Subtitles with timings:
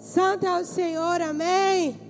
[0.00, 2.00] Santo é o Senhor, amém.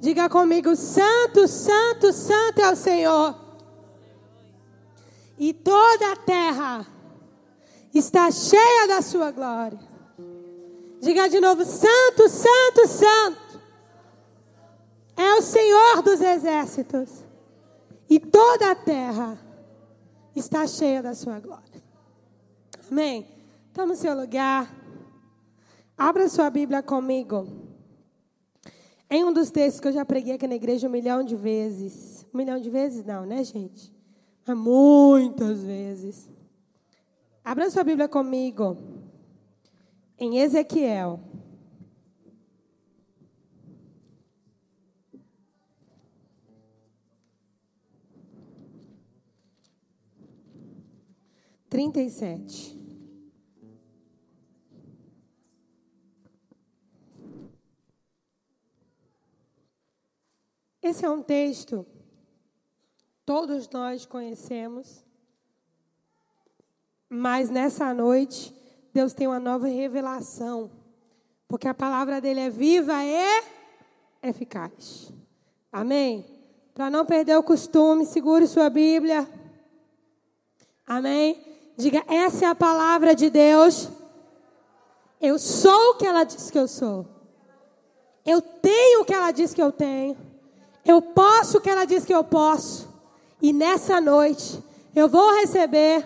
[0.00, 3.36] Diga comigo: Santo, Santo, Santo é o Senhor.
[5.38, 6.86] E toda a terra
[7.94, 9.78] está cheia da sua glória.
[11.00, 13.62] Diga de novo: Santo, Santo, Santo
[15.16, 17.08] é o Senhor dos exércitos.
[18.10, 19.38] E toda a terra
[20.34, 21.82] está cheia da sua glória.
[22.90, 23.26] Amém.
[23.72, 24.81] Toma o seu lugar.
[26.04, 27.46] Abra sua Bíblia comigo.
[29.08, 32.26] Em um dos textos que eu já preguei aqui na igreja um milhão de vezes.
[32.34, 33.94] Um milhão de vezes não, né, gente?
[34.44, 36.28] Mas muitas vezes.
[37.44, 38.76] Abra sua Bíblia comigo.
[40.18, 41.20] Em Ezequiel.
[51.70, 52.81] Trinta e sete.
[60.82, 61.86] Esse é um texto
[63.24, 65.04] todos nós conhecemos,
[67.08, 68.54] mas nessa noite
[68.92, 70.70] Deus tem uma nova revelação,
[71.48, 73.42] porque a palavra dele é viva e
[74.22, 75.12] eficaz.
[75.70, 76.26] Amém?
[76.74, 79.28] Para não perder o costume, segure sua Bíblia.
[80.86, 81.42] Amém?
[81.76, 83.88] Diga, essa é a palavra de Deus.
[85.20, 87.06] Eu sou o que ela diz que eu sou.
[88.24, 90.31] Eu tenho o que ela diz que eu tenho.
[90.84, 92.88] Eu posso o que ela diz que eu posso.
[93.40, 94.62] E nessa noite
[94.94, 96.04] eu vou receber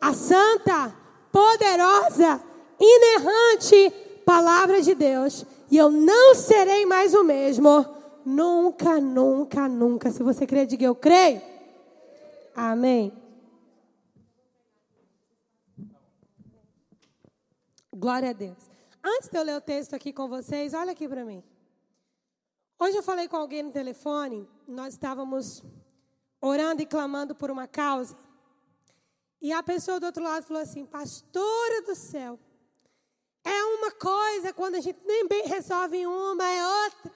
[0.00, 0.94] a santa,
[1.30, 2.42] poderosa,
[2.78, 3.92] inerrante
[4.24, 5.44] palavra de Deus.
[5.70, 7.84] E eu não serei mais o mesmo.
[8.24, 10.10] Nunca, nunca, nunca.
[10.10, 11.42] Se você crê, diga eu creio.
[12.54, 13.12] Amém.
[17.92, 18.58] Glória a Deus.
[19.02, 21.42] Antes de eu ler o texto aqui com vocês, olha aqui para mim.
[22.78, 25.62] Hoje eu falei com alguém no telefone, nós estávamos
[26.40, 28.16] orando e clamando por uma causa.
[29.40, 32.38] E a pessoa do outro lado falou assim: Pastora do céu,
[33.44, 37.12] é uma coisa quando a gente nem bem resolve uma, é outra.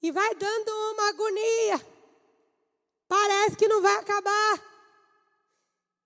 [0.00, 1.86] E vai dando uma agonia.
[3.08, 4.62] Parece que não vai acabar.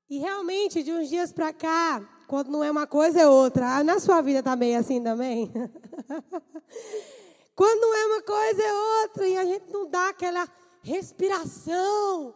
[0.09, 3.77] E realmente, de uns dias para cá, quando não é uma coisa, é outra.
[3.77, 5.53] Ah, na sua vida tá assim também?
[7.63, 9.29] Quando é uma coisa, é outra.
[9.29, 10.49] E a gente não dá aquela
[10.83, 12.35] respiração.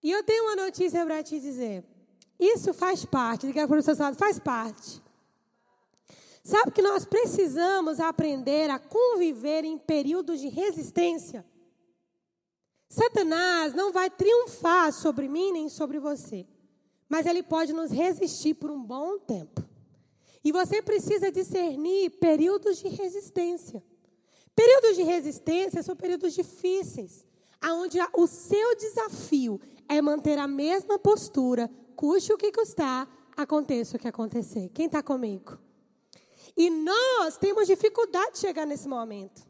[0.00, 1.84] E eu tenho uma notícia para te dizer.
[2.38, 3.48] Isso faz parte.
[3.48, 5.02] Diga para o seu lado, faz parte.
[6.44, 11.44] Sabe que nós precisamos aprender a conviver em períodos de resistência.
[12.88, 16.46] Satanás não vai triunfar sobre mim nem sobre você.
[17.08, 19.68] Mas ele pode nos resistir por um bom tempo.
[20.42, 23.82] E você precisa discernir períodos de resistência.
[24.54, 27.24] Períodos de resistência são períodos difíceis,
[27.62, 34.00] onde o seu desafio é manter a mesma postura, custe o que custar, aconteça o
[34.00, 34.70] que acontecer.
[34.70, 35.58] Quem está comigo?
[36.56, 39.42] E nós temos dificuldade de chegar nesse momento.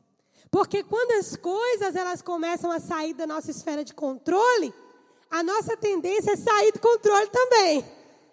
[0.50, 4.75] Porque quando as coisas elas começam a sair da nossa esfera de controle,
[5.31, 7.84] a nossa tendência é sair do controle também.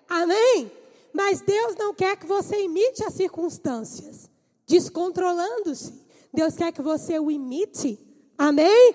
[0.10, 0.72] Amém?
[1.18, 4.30] Mas Deus não quer que você imite as circunstâncias,
[4.68, 6.06] descontrolando-se.
[6.32, 8.00] Deus quer que você o imite.
[8.38, 8.94] Amém?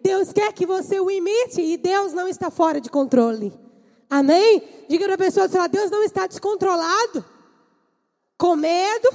[0.00, 3.52] Deus quer que você o imite e Deus não está fora de controle.
[4.08, 4.62] Amém?
[4.88, 7.24] Diga para a pessoa, Deus não está descontrolado,
[8.38, 9.10] com medo,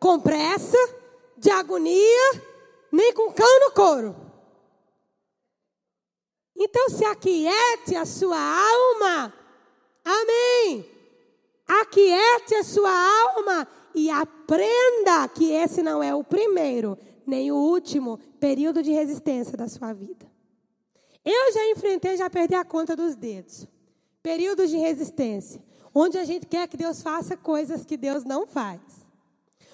[0.00, 0.76] com pressa,
[1.38, 2.42] de agonia,
[2.90, 4.16] nem com cão no couro.
[6.56, 9.32] Então se aquiete a sua alma.
[10.04, 10.91] Amém.
[11.80, 18.18] Aquiete a sua alma e aprenda que esse não é o primeiro nem o último
[18.38, 20.30] período de resistência da sua vida.
[21.24, 23.66] Eu já enfrentei, já perdi a conta dos dedos.
[24.22, 25.62] Períodos de resistência,
[25.94, 28.80] onde a gente quer que Deus faça coisas que Deus não faz.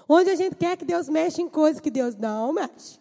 [0.08, 3.00] Onde a gente quer que Deus mexa em coisas que Deus não mexe.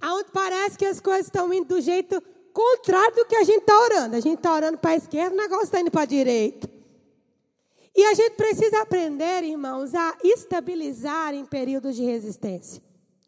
[0.00, 3.78] Aonde parece que as coisas estão indo do jeito contrário do que a gente está
[3.78, 4.16] orando.
[4.16, 6.81] A gente está orando para a esquerda, o negócio está indo para a direita.
[7.94, 12.82] E a gente precisa aprender, irmãos, a estabilizar em períodos de resistência.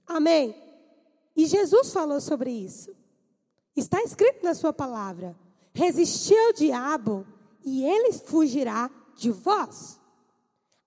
[0.07, 0.55] Amém?
[1.37, 2.95] E Jesus falou sobre isso.
[3.77, 5.37] Está escrito na sua palavra:
[5.73, 7.27] resistir ao diabo
[7.65, 10.01] e ele fugirá de vós.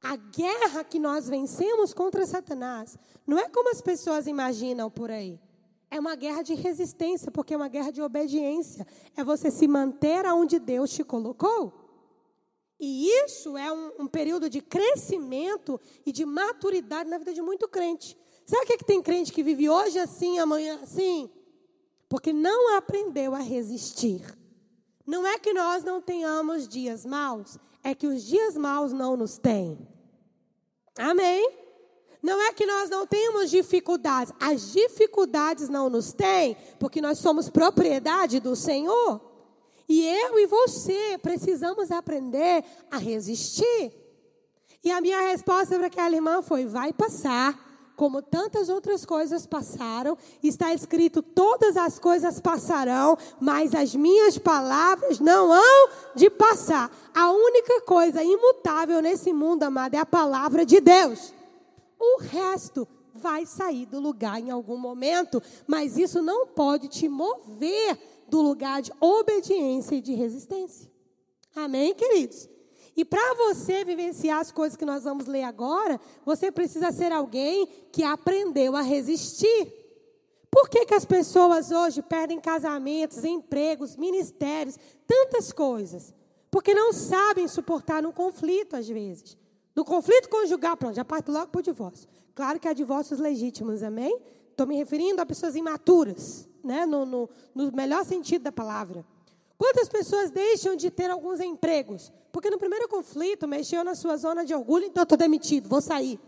[0.01, 5.39] A guerra que nós vencemos contra Satanás não é como as pessoas imaginam por aí.
[5.89, 8.85] É uma guerra de resistência, porque é uma guerra de obediência.
[9.15, 11.86] É você se manter aonde Deus te colocou.
[12.79, 17.67] E isso é um, um, período de crescimento e de maturidade na vida de muito
[17.67, 18.17] crente.
[18.45, 21.29] Sabe o que, é que tem crente que vive hoje assim, amanhã assim?
[22.07, 24.21] Porque não aprendeu a resistir.
[25.05, 29.37] Não é que nós não tenhamos dias maus, é que os dias maus não nos
[29.37, 29.77] têm.
[30.97, 31.51] Amém?
[32.21, 37.49] Não é que nós não temos dificuldades, as dificuldades não nos têm, porque nós somos
[37.49, 39.26] propriedade do Senhor.
[39.87, 43.93] E eu e você precisamos aprender a resistir.
[44.83, 47.57] E a minha resposta para aquela irmã foi: vai passar,
[47.95, 50.17] como tantas outras coisas passaram.
[50.43, 56.91] Está escrito: todas as coisas passarão, mas as minhas palavras não hão de passar.
[57.13, 61.33] A única coisa imutável nesse mundo, amado, é a palavra de Deus.
[61.99, 67.97] O resto vai sair do lugar em algum momento, mas isso não pode te mover
[68.27, 70.91] do lugar de obediência e de resistência.
[71.55, 72.49] Amém, queridos?
[72.95, 77.67] E para você vivenciar as coisas que nós vamos ler agora, você precisa ser alguém
[77.91, 79.73] que aprendeu a resistir.
[80.49, 86.13] Por que, que as pessoas hoje perdem casamentos, empregos, ministérios, tantas coisas?
[86.49, 89.37] Porque não sabem suportar um conflito, às vezes.
[89.75, 92.09] No conflito conjugal, pronto, já parto logo para o divórcio.
[92.33, 94.19] Claro que há divórcios legítimos, amém?
[94.57, 96.83] Estou me referindo a pessoas imaturas, né?
[96.83, 99.05] No, no, no melhor sentido da palavra.
[99.55, 102.11] Quantas pessoas deixam de ter alguns empregos?
[102.31, 106.19] Porque no primeiro conflito mexeu na sua zona de orgulho, então estou demitido, vou sair.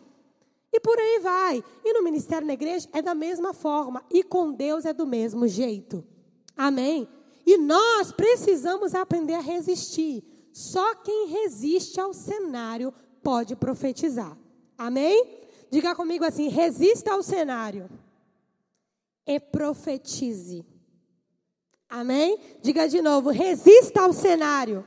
[0.72, 1.64] E por aí vai.
[1.84, 4.06] E no ministério na igreja é da mesma forma.
[4.12, 6.06] E com Deus é do mesmo jeito.
[6.56, 7.10] Amém?
[7.48, 10.24] E nós precisamos aprender a resistir.
[10.54, 12.94] Só quem resiste ao cenário
[13.24, 14.38] pode profetizar.
[14.78, 15.40] Amém?
[15.72, 17.90] Diga comigo assim: resista ao cenário
[19.30, 20.66] e profetize.
[21.88, 22.40] Amém?
[22.64, 24.84] Diga de novo: resista ao cenário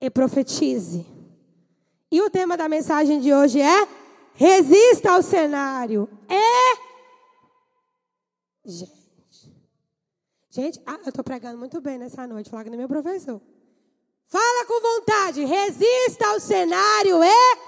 [0.00, 1.06] e profetize.
[2.10, 3.86] E o tema da mensagem de hoje é:
[4.32, 6.84] resista ao cenário e.
[8.64, 9.04] Gente.
[10.48, 13.38] Gente, ah, eu estou pregando muito bem nessa noite, falar que nem meu professor.
[14.26, 17.58] Fala com vontade, resista ao cenário e.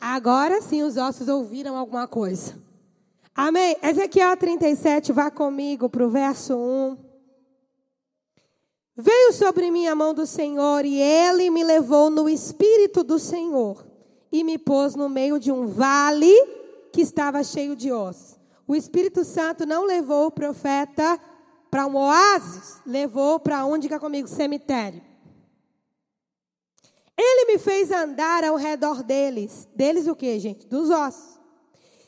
[0.00, 2.65] Agora sim os ossos ouviram alguma coisa.
[3.36, 3.76] Amém?
[3.82, 6.96] Ezequiel 37, vá comigo para o verso 1.
[8.96, 13.86] Veio sobre mim a mão do Senhor e ele me levou no espírito do Senhor
[14.32, 16.34] e me pôs no meio de um vale
[16.90, 18.40] que estava cheio de ossos.
[18.66, 21.20] O Espírito Santo não levou o profeta
[21.70, 25.02] para um oásis, levou para onde, diga comigo, cemitério.
[27.18, 29.68] Ele me fez andar ao redor deles.
[29.74, 30.66] Deles o que, gente?
[30.66, 31.35] Dos ossos.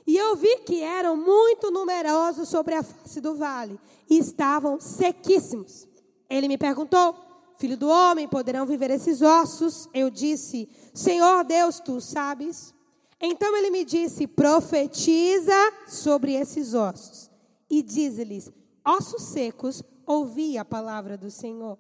[0.09, 3.79] E eu vi que eram muito numerosos sobre a face do vale
[4.09, 5.87] e estavam sequíssimos.
[6.31, 7.15] Ele me perguntou:
[7.59, 9.87] Filho do homem, poderão viver esses ossos?
[9.93, 12.73] Eu disse: Senhor Deus, tu sabes.
[13.21, 17.31] Então ele me disse: Profetiza sobre esses ossos
[17.69, 18.51] e diz-lhes:
[18.83, 21.79] ossos secos, ouvi a palavra do Senhor.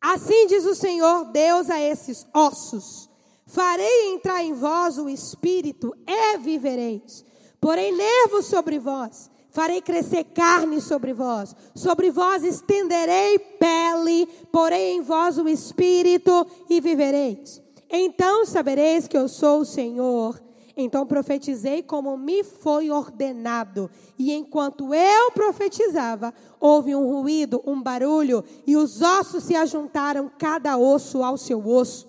[0.00, 3.09] Assim diz o Senhor Deus a esses ossos:
[3.50, 7.24] Farei entrar em vós o espírito e vivereis.
[7.60, 11.54] Porém, nervos sobre vós, farei crescer carne sobre vós.
[11.74, 17.60] Sobre vós estenderei pele, porém em vós o espírito e vivereis.
[17.90, 20.40] Então sabereis que eu sou o Senhor
[20.76, 23.90] então profetizei como me foi ordenado.
[24.18, 30.78] E enquanto eu profetizava, houve um ruído, um barulho, e os ossos se ajuntaram, cada
[30.78, 32.08] osso ao seu osso.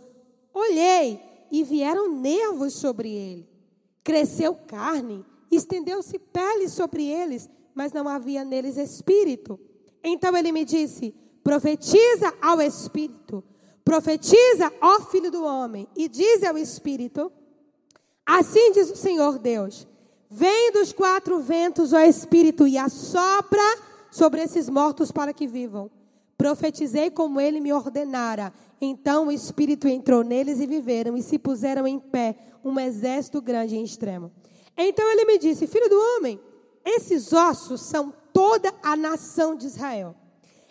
[0.53, 3.47] Olhei e vieram nervos sobre ele.
[4.03, 9.59] Cresceu carne, estendeu-se pele sobre eles, mas não havia neles espírito.
[10.03, 13.43] Então ele me disse: profetiza ao espírito,
[13.83, 17.31] profetiza, ó filho do homem, e diz ao espírito
[18.25, 19.87] Assim diz o Senhor Deus:
[20.29, 23.77] Vem dos quatro ventos, ó Espírito, e assopra
[24.09, 25.91] sobre esses mortos para que vivam.
[26.41, 28.51] Profetizei como ele me ordenara.
[28.81, 33.75] Então o Espírito entrou neles e viveram, e se puseram em pé um exército grande
[33.75, 34.31] e extremo.
[34.75, 36.41] Então ele me disse: Filho do homem,
[36.83, 40.15] esses ossos são toda a nação de Israel.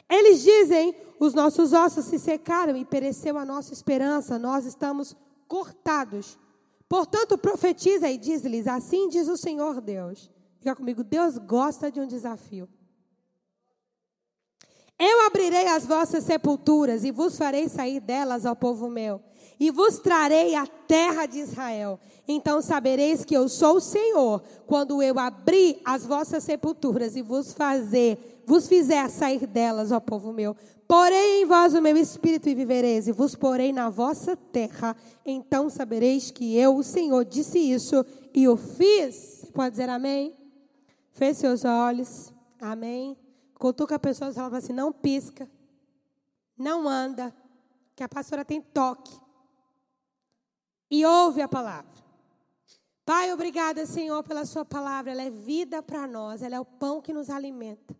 [0.08, 5.14] Eles dizem: Os nossos ossos se secaram e pereceu a nossa esperança, nós estamos
[5.46, 6.36] cortados.
[6.88, 10.32] Portanto, profetiza e diz-lhes: Assim diz o Senhor Deus.
[10.58, 12.68] Fica comigo, Deus gosta de um desafio.
[15.00, 19.22] Eu abrirei as vossas sepulturas e vos farei sair delas ao povo meu.
[19.58, 22.00] e vos trarei a terra de Israel.
[22.26, 27.52] Então sabereis que eu sou o Senhor, quando eu abrir as vossas sepulturas e vos
[27.52, 30.56] fazer, vos fizer sair delas, ó povo meu.
[30.88, 34.96] Porém em vós o meu espírito e vivereis, e vos porei na vossa terra.
[35.26, 38.04] Então sabereis que eu, o Senhor, disse isso
[38.34, 39.14] e o fiz.
[39.14, 40.34] Você pode dizer amém?
[41.12, 42.32] Feche seus olhos.
[42.58, 43.14] Amém.
[43.60, 45.46] Cutuca a pessoa e fala assim: não pisca,
[46.56, 47.32] não anda,
[47.94, 49.14] que a pastora tem toque
[50.90, 52.00] e ouve a palavra.
[53.04, 55.12] Pai, obrigada, Senhor, pela Sua palavra.
[55.12, 57.94] Ela é vida para nós, ela é o pão que nos alimenta.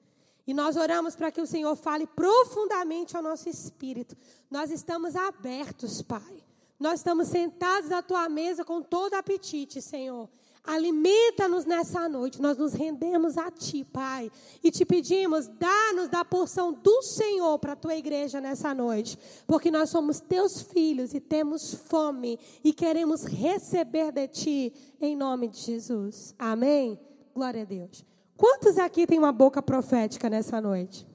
[0.47, 4.17] E nós oramos para que o Senhor fale profundamente ao nosso espírito.
[4.51, 6.43] Nós estamos abertos, Pai.
[6.79, 10.27] Nós estamos sentados à tua mesa com todo apetite, Senhor.
[10.63, 12.41] Alimenta-nos nessa noite.
[12.41, 14.31] Nós nos rendemos a Ti, Pai.
[14.63, 19.19] E te pedimos, dá-nos da porção do Senhor para a tua igreja nessa noite.
[19.47, 25.49] Porque nós somos teus filhos e temos fome e queremos receber de Ti em nome
[25.49, 26.35] de Jesus.
[26.39, 27.01] Amém?
[27.35, 28.05] Glória a Deus.
[28.37, 31.07] Quantos aqui têm uma boca profética nessa noite?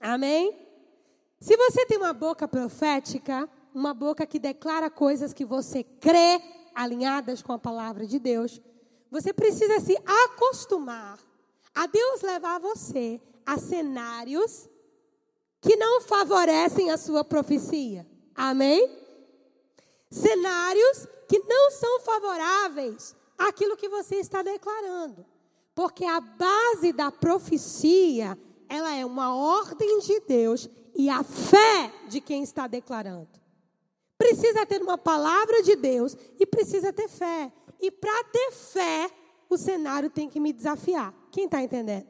[0.00, 0.56] Amém?
[1.40, 6.40] Se você tem uma boca profética, uma boca que declara coisas que você crê,
[6.74, 8.60] alinhadas com a palavra de Deus,
[9.10, 11.18] você precisa se acostumar
[11.74, 14.68] a Deus levar você a cenários
[15.60, 18.06] que não favorecem a sua profecia.
[18.34, 18.98] Amém?
[20.10, 25.24] Cenários que não são favoráveis àquilo que você está declarando.
[25.74, 28.38] Porque a base da profecia,
[28.68, 33.41] ela é uma ordem de Deus e a fé de quem está declarando.
[34.22, 37.50] Precisa ter uma palavra de Deus e precisa ter fé.
[37.80, 39.10] E para ter fé,
[39.50, 41.12] o cenário tem que me desafiar.
[41.32, 42.06] Quem está entendendo?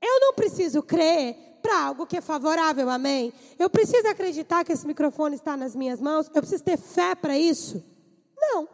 [0.00, 3.32] Eu não preciso crer para algo que é favorável, amém?
[3.58, 6.30] Eu preciso acreditar que esse microfone está nas minhas mãos?
[6.32, 7.82] Eu preciso ter fé para isso?
[8.38, 8.68] Não.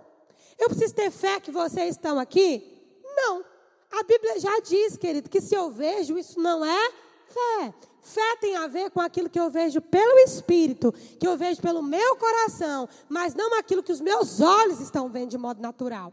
[0.59, 2.63] Eu preciso ter fé que vocês estão aqui?
[3.03, 3.43] Não.
[3.91, 6.91] A Bíblia já diz, querido, que se eu vejo, isso não é
[7.27, 7.75] fé.
[8.03, 11.83] Fé tem a ver com aquilo que eu vejo pelo Espírito, que eu vejo pelo
[11.83, 16.13] meu coração, mas não aquilo que os meus olhos estão vendo de modo natural.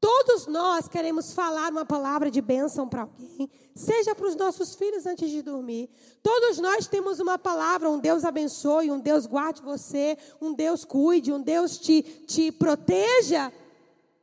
[0.00, 5.06] Todos nós queremos falar uma palavra de bênção para alguém, seja para os nossos filhos
[5.06, 5.88] antes de dormir.
[6.22, 11.32] Todos nós temos uma palavra, um Deus abençoe, um Deus guarde você, um Deus cuide,
[11.32, 13.52] um Deus te, te proteja.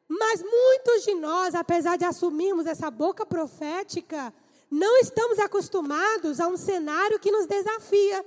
[0.07, 4.31] Mas muitos de nós, apesar de assumirmos essa boca profética,
[4.73, 8.25] não estamos acostumados a um cenário que nos desafia.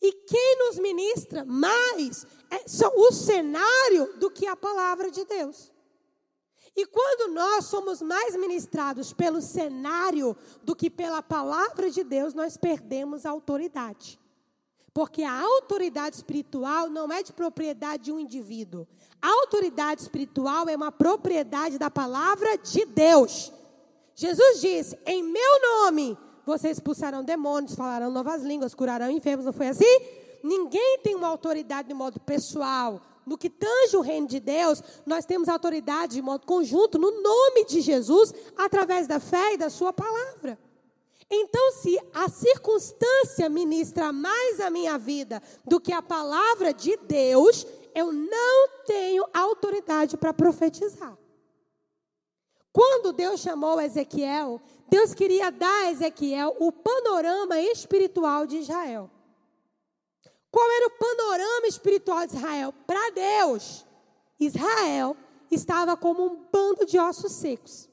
[0.00, 5.70] E quem nos ministra mais é o cenário do que a palavra de Deus.
[6.74, 12.56] E quando nós somos mais ministrados pelo cenário do que pela palavra de Deus, nós
[12.56, 14.18] perdemos a autoridade.
[14.94, 18.88] Porque a autoridade espiritual não é de propriedade de um indivíduo.
[19.20, 23.52] A autoridade espiritual é uma propriedade da palavra de Deus.
[24.20, 29.46] Jesus disse: Em meu nome vocês expulsarão demônios, falarão novas línguas, curarão enfermos.
[29.46, 30.00] Não foi assim?
[30.42, 33.00] Ninguém tem uma autoridade de modo pessoal.
[33.24, 37.64] No que tange o reino de Deus, nós temos autoridade de modo conjunto no nome
[37.64, 40.58] de Jesus, através da fé e da Sua palavra.
[41.30, 47.66] Então, se a circunstância ministra mais a minha vida do que a palavra de Deus,
[47.94, 51.16] eu não tenho autoridade para profetizar.
[52.72, 59.10] Quando Deus chamou Ezequiel, Deus queria dar a Ezequiel o panorama espiritual de Israel.
[60.50, 62.74] Qual era o panorama espiritual de Israel?
[62.86, 63.86] Para Deus,
[64.38, 65.16] Israel
[65.50, 67.88] estava como um bando de ossos secos.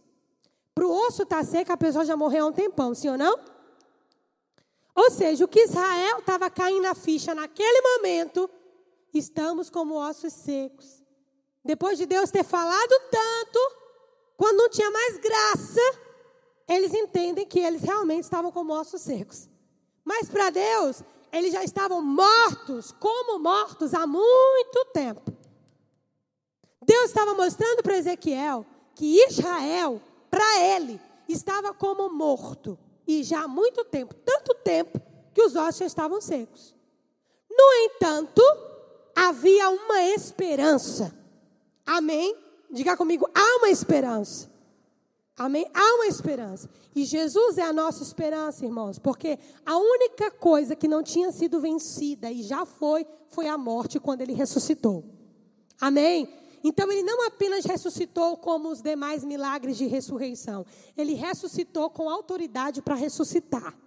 [0.73, 3.17] Para o osso estar tá seco, a pessoa já morreu há um tempão, sim ou
[3.17, 3.39] não?
[4.95, 8.49] Ou seja, o que Israel estava caindo na ficha naquele momento,
[9.13, 11.03] estamos como ossos secos.
[11.63, 13.59] Depois de Deus ter falado tanto,
[14.37, 15.81] quando não tinha mais graça,
[16.67, 19.49] eles entendem que eles realmente estavam como ossos secos.
[20.05, 21.01] Mas para Deus,
[21.31, 25.35] eles já estavam mortos, como mortos há muito tempo.
[26.85, 28.65] Deus estava mostrando para Ezequiel
[28.95, 32.77] que Israel, para ele, estava como morto.
[33.05, 35.01] E já há muito tempo, tanto tempo,
[35.33, 36.75] que os ossos já estavam secos.
[37.49, 38.41] No entanto,
[39.15, 41.13] havia uma esperança.
[41.85, 42.46] Amém?
[42.69, 44.49] Diga comigo, há uma esperança.
[45.37, 45.69] Amém?
[45.73, 46.69] Há uma esperança.
[46.95, 51.61] E Jesus é a nossa esperança, irmãos, porque a única coisa que não tinha sido
[51.61, 55.05] vencida e já foi, foi a morte quando ele ressuscitou.
[55.79, 56.27] Amém?
[56.63, 60.65] Então ele não apenas ressuscitou como os demais milagres de ressurreição,
[60.97, 63.77] ele ressuscitou com autoridade para ressuscitar.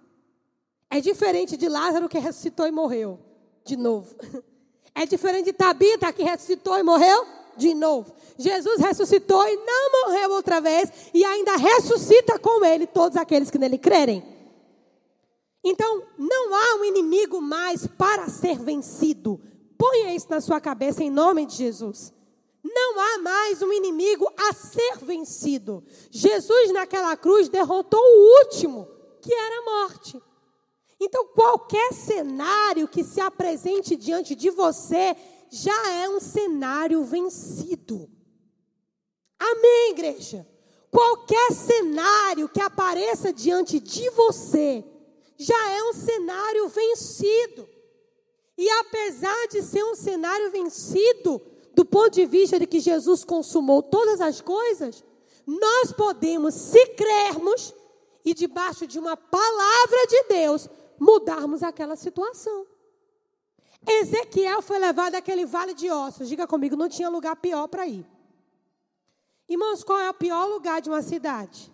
[0.89, 3.19] É diferente de Lázaro que ressuscitou e morreu
[3.63, 4.15] de novo.
[4.93, 7.25] É diferente de Tabita, que ressuscitou e morreu
[7.57, 8.13] de novo.
[8.37, 13.57] Jesus ressuscitou e não morreu outra vez, e ainda ressuscita com ele todos aqueles que
[13.57, 14.23] nele crerem.
[15.63, 19.39] Então, não há um inimigo mais para ser vencido.
[19.77, 22.13] Ponha isso na sua cabeça em nome de Jesus.
[22.63, 25.83] Não há mais um inimigo a ser vencido.
[26.11, 28.87] Jesus, naquela cruz, derrotou o último,
[29.21, 30.21] que era a morte.
[30.99, 35.15] Então, qualquer cenário que se apresente diante de você
[35.51, 38.09] já é um cenário vencido.
[39.37, 40.47] Amém, igreja?
[40.89, 44.83] Qualquer cenário que apareça diante de você
[45.37, 47.67] já é um cenário vencido.
[48.57, 51.41] E apesar de ser um cenário vencido,
[51.73, 55.03] do ponto de vista de que Jesus consumou todas as coisas,
[55.45, 57.73] nós podemos, se crermos,
[58.23, 62.67] e debaixo de uma palavra de Deus, mudarmos aquela situação.
[63.87, 66.29] Ezequiel foi levado àquele vale de ossos.
[66.29, 68.05] Diga comigo, não tinha lugar pior para ir.
[69.49, 71.71] Irmãos, qual é o pior lugar de uma cidade?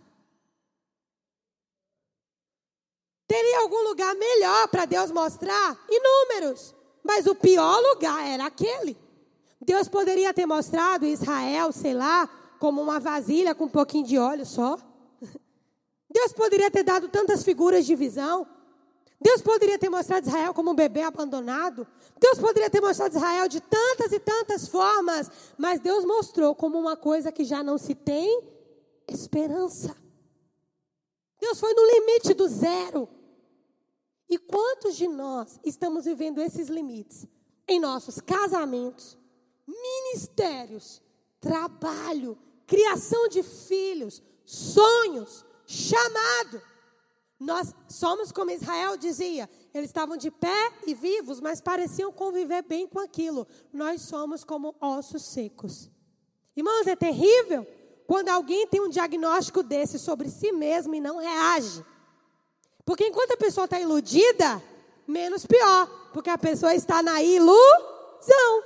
[3.27, 5.77] Teria algum lugar melhor para Deus mostrar?
[5.89, 6.73] Inúmeros.
[7.03, 8.97] Mas o pior lugar era aquele.
[9.61, 14.45] Deus poderia ter mostrado Israel, sei lá, como uma vasilha com um pouquinho de óleo
[14.45, 14.77] só.
[16.09, 18.47] Deus poderia ter dado tantas figuras de visão.
[19.19, 21.88] Deus poderia ter mostrado Israel como um bebê abandonado.
[22.19, 25.29] Deus poderia ter mostrado Israel de tantas e tantas formas.
[25.57, 28.43] Mas Deus mostrou como uma coisa que já não se tem
[29.07, 29.95] esperança.
[31.39, 33.09] Deus foi no limite do zero.
[34.29, 37.25] E quantos de nós estamos vivendo esses limites
[37.67, 39.17] em nossos casamentos,
[39.65, 41.01] ministérios,
[41.39, 46.62] trabalho, criação de filhos, sonhos, chamado?
[47.39, 52.88] Nós somos como Israel dizia, eles estavam de pé e vivos, mas pareciam conviver bem
[52.88, 53.48] com aquilo.
[53.72, 55.89] Nós somos como ossos secos.
[56.56, 57.65] Irmãos, é terrível
[58.08, 61.86] quando alguém tem um diagnóstico desse sobre si mesmo e não reage.
[62.84, 64.63] Porque enquanto a pessoa está iludida,
[65.06, 68.63] menos pior, porque a pessoa está na ilusão.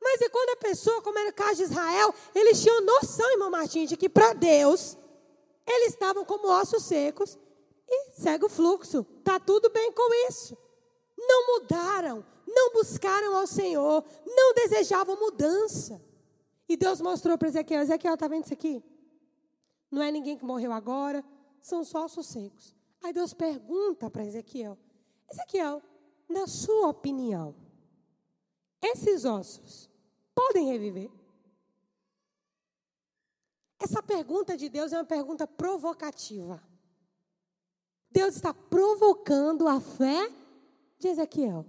[0.00, 3.50] Mas e quando a pessoa, como era o caso de Israel, eles tinham noção, irmão
[3.50, 4.96] Martins, de que para Deus,
[5.66, 7.36] eles estavam como ossos secos
[8.14, 9.06] segue o fluxo.
[9.18, 10.56] Está tudo bem com isso.
[11.18, 16.00] Não mudaram, não buscaram ao Senhor, não desejavam mudança.
[16.68, 18.82] E Deus mostrou para Ezequiel: Ezequiel, está vendo isso aqui?
[19.90, 21.24] Não é ninguém que morreu agora,
[21.60, 22.74] são só ossos secos.
[23.02, 24.78] Aí Deus pergunta para Ezequiel:
[25.30, 25.82] Ezequiel,
[26.28, 27.54] na sua opinião,
[28.82, 29.90] esses ossos
[30.34, 31.10] podem reviver?
[33.78, 36.62] Essa pergunta de Deus é uma pergunta provocativa.
[38.14, 40.30] Deus está provocando a fé
[41.00, 41.66] de Ezequiel.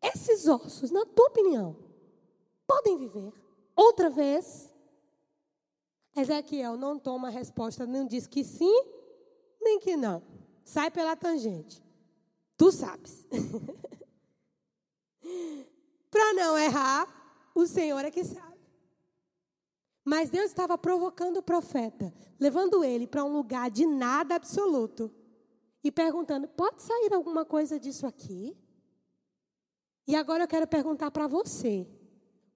[0.00, 1.76] Esses ossos, na tua opinião,
[2.66, 3.34] podem viver
[3.76, 4.72] outra vez?
[6.16, 8.82] Ezequiel não toma resposta, não diz que sim,
[9.60, 10.22] nem que não.
[10.64, 11.84] Sai pela tangente.
[12.56, 13.26] Tu sabes.
[16.10, 17.06] Para não errar,
[17.54, 18.56] o Senhor é que sabe.
[20.02, 25.12] Mas Deus estava provocando o profeta, levando ele para um lugar de nada absoluto
[25.82, 28.56] e perguntando: pode sair alguma coisa disso aqui?
[30.06, 31.86] E agora eu quero perguntar para você: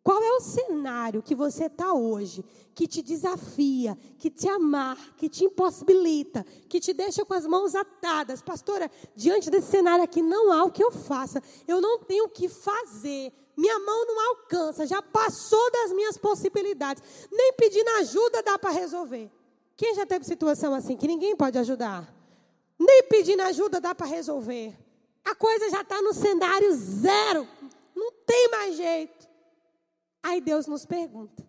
[0.03, 5.29] qual é o cenário que você está hoje, que te desafia, que te amar, que
[5.29, 8.43] te impossibilita, que te deixa com as mãos atadas?
[8.43, 12.29] Pastora, diante desse cenário aqui não há o que eu faça, eu não tenho o
[12.29, 13.33] que fazer.
[13.57, 17.29] Minha mão não alcança, já passou das minhas possibilidades.
[17.31, 19.31] Nem pedindo ajuda dá para resolver.
[19.77, 22.22] Quem já teve situação assim que ninguém pode ajudar?
[22.85, 24.77] Nem pedindo ajuda dá para resolver.
[25.25, 27.49] A coisa já está no cenário zero.
[27.95, 29.29] Não tem mais jeito.
[30.21, 31.47] Aí Deus nos pergunta.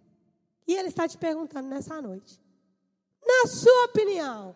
[0.67, 2.39] E Ele está te perguntando nessa noite.
[3.25, 4.55] Na sua opinião,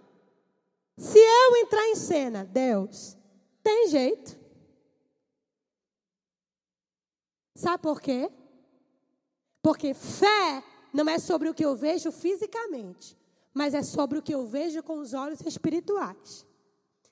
[0.98, 3.18] se eu entrar em cena, Deus,
[3.63, 4.38] tem jeito?
[7.56, 8.30] Sabe por quê?
[9.63, 10.63] Porque fé
[10.94, 13.18] não é sobre o que eu vejo fisicamente,
[13.52, 16.47] mas é sobre o que eu vejo com os olhos espirituais.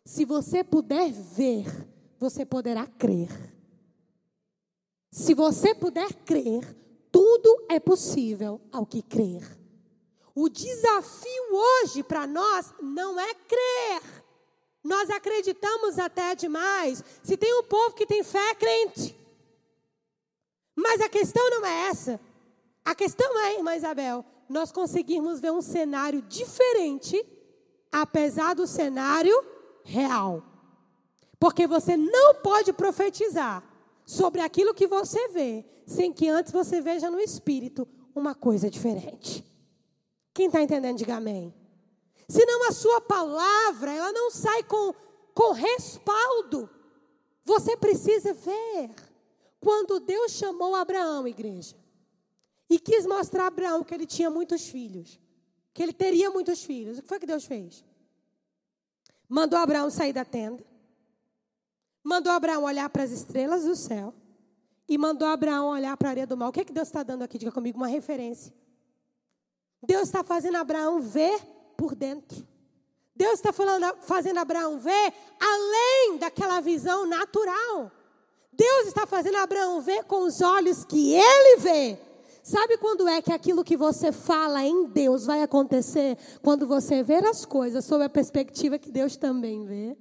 [0.05, 1.65] Se você puder ver,
[2.19, 3.29] você poderá crer.
[5.11, 6.61] Se você puder crer,
[7.11, 9.41] tudo é possível ao que crer.
[10.35, 14.23] O desafio hoje para nós não é crer.
[14.83, 17.03] Nós acreditamos até demais.
[17.23, 19.17] Se tem um povo que tem fé, é crente.
[20.75, 22.19] Mas a questão não é essa.
[22.83, 27.25] A questão é, irmã Isabel, nós conseguirmos ver um cenário diferente,
[27.91, 29.33] apesar do cenário
[29.86, 30.43] real.
[31.39, 33.63] Porque você não pode profetizar
[34.04, 39.45] sobre aquilo que você vê, sem que antes você veja no espírito uma coisa diferente.
[40.34, 41.54] Quem está entendendo, diga amém.
[42.28, 44.93] Senão a sua palavra, ela não sai com,
[45.34, 46.69] com respaldo.
[47.45, 48.91] Você precisa ver.
[49.60, 51.76] Quando Deus chamou Abraão, igreja,
[52.69, 55.19] e quis mostrar a Abraão que ele tinha muitos filhos,
[55.74, 57.84] que ele teria muitos filhos, o que foi que Deus fez?
[59.27, 60.63] Mandou Abraão sair da tenda,
[62.03, 64.13] mandou Abraão olhar para as estrelas do céu
[64.88, 66.49] e mandou Abraão olhar para a areia do mar.
[66.49, 67.38] O que, é que Deus está dando aqui?
[67.38, 68.53] Diga comigo uma referência.
[69.81, 71.39] Deus está fazendo Abraão ver
[71.75, 72.45] por dentro.
[73.15, 73.51] Deus está
[74.01, 77.91] fazendo Abraão ver além daquela visão natural.
[78.51, 81.99] Deus está fazendo Abraão ver com os olhos que ele vê.
[82.45, 86.15] Sabe quando é que aquilo que você fala em Deus vai acontecer?
[86.43, 89.97] Quando você ver as coisas sob a perspectiva que Deus também vê.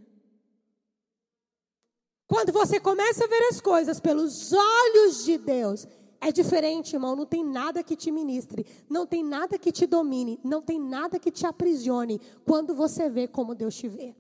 [2.26, 5.88] Quando você começa a ver as coisas pelos olhos de Deus,
[6.20, 7.16] é diferente, irmão.
[7.16, 11.18] Não tem nada que te ministre, não tem nada que te domine, não tem nada
[11.18, 14.14] que te aprisione quando você vê como Deus te vê.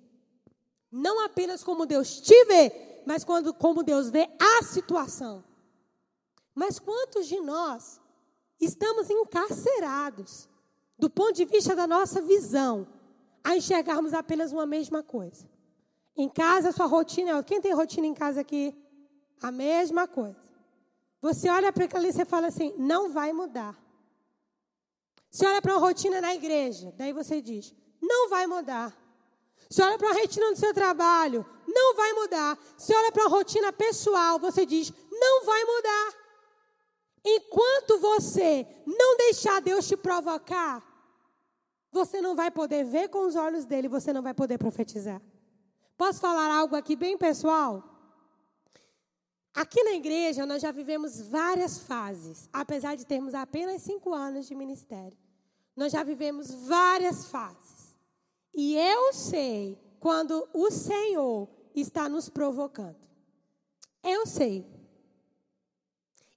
[0.90, 5.44] Não apenas como Deus te vê, mas quando, como Deus vê a situação.
[6.54, 8.02] Mas quantos de nós
[8.60, 10.48] estamos encarcerados,
[10.98, 12.86] do ponto de vista da nossa visão,
[13.42, 15.48] a enxergarmos apenas uma mesma coisa?
[16.16, 17.42] Em casa, a sua rotina é.
[17.42, 18.74] Quem tem rotina em casa aqui?
[19.42, 20.38] A mesma coisa.
[21.20, 23.76] Você olha para aquilo e você fala assim: não vai mudar.
[25.30, 28.96] Você olha para uma rotina na igreja, daí você diz: não vai mudar.
[29.68, 32.58] Você olha para uma rotina no seu trabalho, não vai mudar.
[32.76, 36.23] Você olha para uma rotina pessoal, você diz: não vai mudar.
[37.24, 40.82] Enquanto você não deixar Deus te provocar,
[41.90, 45.22] você não vai poder ver com os olhos dele, você não vai poder profetizar.
[45.96, 47.82] Posso falar algo aqui bem pessoal?
[49.54, 54.54] Aqui na igreja nós já vivemos várias fases, apesar de termos apenas cinco anos de
[54.54, 55.16] ministério.
[55.76, 57.94] Nós já vivemos várias fases.
[58.52, 62.98] E eu sei quando o Senhor está nos provocando.
[64.02, 64.73] Eu sei.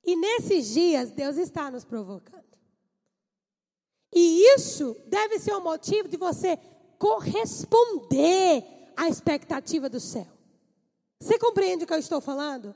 [0.07, 2.47] E nesses dias Deus está nos provocando.
[4.13, 6.57] E isso deve ser o motivo de você
[6.97, 8.63] corresponder
[8.95, 10.25] a expectativa do céu.
[11.19, 12.73] Você compreende o que eu estou falando?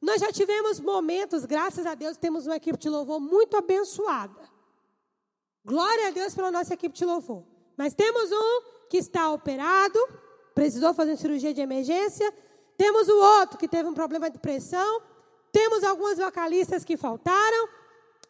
[0.00, 4.48] Nós já tivemos momentos, graças a Deus, temos uma equipe de louvor muito abençoada.
[5.66, 7.44] Glória a Deus pela nossa equipe de louvor.
[7.76, 9.98] Mas temos um que está operado,
[10.54, 12.32] precisou fazer cirurgia de emergência.
[12.76, 15.02] Temos o outro que teve um problema de pressão.
[15.54, 17.68] Temos algumas vocalistas que faltaram.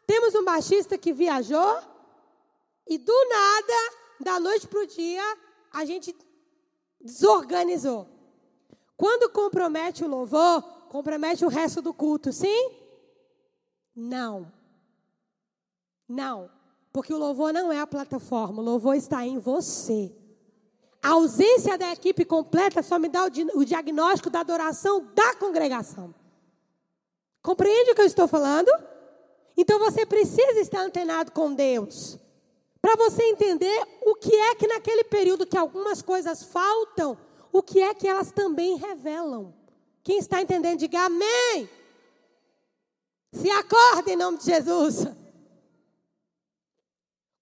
[0.07, 1.79] Temos um baixista que viajou.
[2.87, 5.23] E do nada, da noite para o dia,
[5.73, 6.15] a gente
[7.01, 8.07] desorganizou.
[8.95, 10.61] Quando compromete o louvor,
[10.91, 12.71] compromete o resto do culto, sim?
[13.97, 14.53] Não.
[16.07, 16.51] Não.
[16.93, 20.15] Porque o louvor não é a plataforma, o louvor está em você.
[21.03, 26.15] A ausência da equipe completa só me dá o, o diagnóstico da adoração da congregação.
[27.45, 28.71] Compreende o que eu estou falando?
[29.55, 32.19] Então você precisa estar antenado com Deus
[32.81, 37.19] para você entender o que é que naquele período que algumas coisas faltam,
[37.53, 39.55] o que é que elas também revelam.
[40.03, 41.69] Quem está entendendo, diga amém.
[43.31, 45.07] Se acorda em nome de Jesus.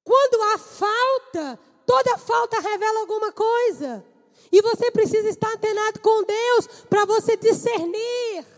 [0.02, 4.04] Quando há falta, toda falta revela alguma coisa.
[4.50, 8.51] E você precisa estar antenado com Deus para você discernir.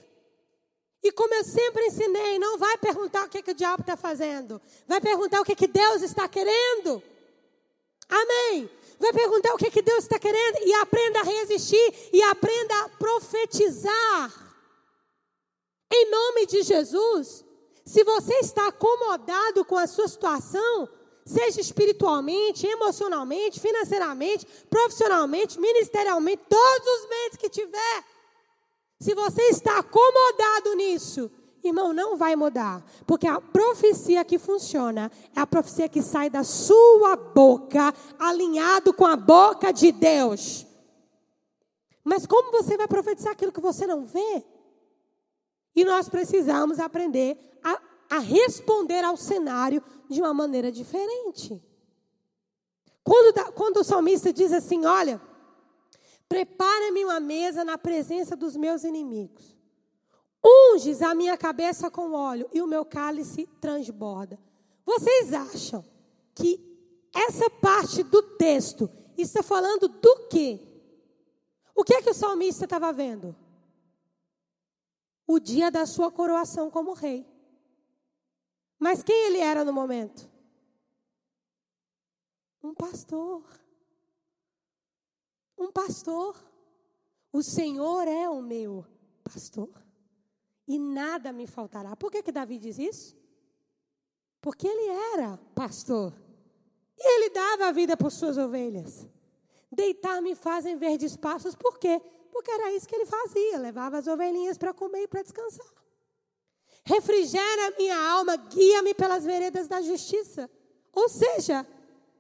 [1.05, 4.59] E como eu sempre ensinei, não vai perguntar o que, que o diabo está fazendo.
[4.89, 7.03] Vai perguntar o que, que Deus está querendo.
[8.09, 8.71] Amém.
[8.99, 12.89] Vai perguntar o que, que Deus está querendo e aprenda a resistir e aprenda a
[12.89, 14.33] profetizar.
[15.93, 17.45] Em nome de Jesus,
[17.85, 20.89] se você está acomodado com a sua situação,
[21.27, 28.05] seja espiritualmente, emocionalmente, financeiramente, profissionalmente, ministerialmente, todos os meios que tiver,
[29.01, 31.31] se você está acomodado nisso,
[31.63, 32.85] irmão, não vai mudar.
[33.07, 39.07] Porque a profecia que funciona é a profecia que sai da sua boca, alinhado com
[39.07, 40.67] a boca de Deus.
[42.03, 44.45] Mas como você vai profetizar aquilo que você não vê?
[45.75, 47.81] E nós precisamos aprender a,
[48.17, 51.61] a responder ao cenário de uma maneira diferente.
[53.03, 55.21] Quando, quando o salmista diz assim: Olha
[56.29, 59.57] Prepara-me uma mesa na presença dos meus inimigos.
[60.45, 64.39] Unges a minha cabeça com óleo e o meu cálice transborda.
[64.85, 65.85] Vocês acham
[66.35, 66.61] que
[67.15, 70.61] essa parte do texto está falando do quê?
[71.75, 73.35] O que é que o salmista estava vendo?
[75.27, 77.27] o dia da sua coroação como rei.
[78.79, 80.29] Mas quem ele era no momento?
[82.63, 83.43] Um pastor.
[85.65, 86.37] Um pastor.
[87.33, 88.85] O Senhor é o meu
[89.25, 89.71] pastor.
[90.69, 91.97] E nada me faltará.
[91.97, 93.17] Por que, que Davi diz isso?
[94.43, 96.13] Porque ele era pastor.
[96.99, 99.09] E ele dava a vida por suas ovelhas.
[99.73, 102.01] Deitar-me fazem verdes passos, por quê?
[102.31, 105.67] Porque era isso que ele fazia, levava as ovelhinhas para comer e para descansar.
[106.85, 110.49] Refrigera minha alma, guia-me pelas veredas da justiça.
[110.93, 111.67] Ou seja,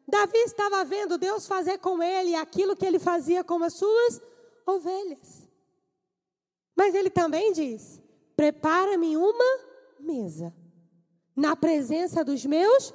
[0.06, 4.20] Davi estava vendo Deus fazer com ele aquilo que ele fazia com as suas
[4.66, 5.48] ovelhas.
[6.76, 8.00] Mas ele também diz:
[8.36, 9.58] prepara-me uma
[9.98, 10.54] mesa
[11.34, 12.92] na presença dos meus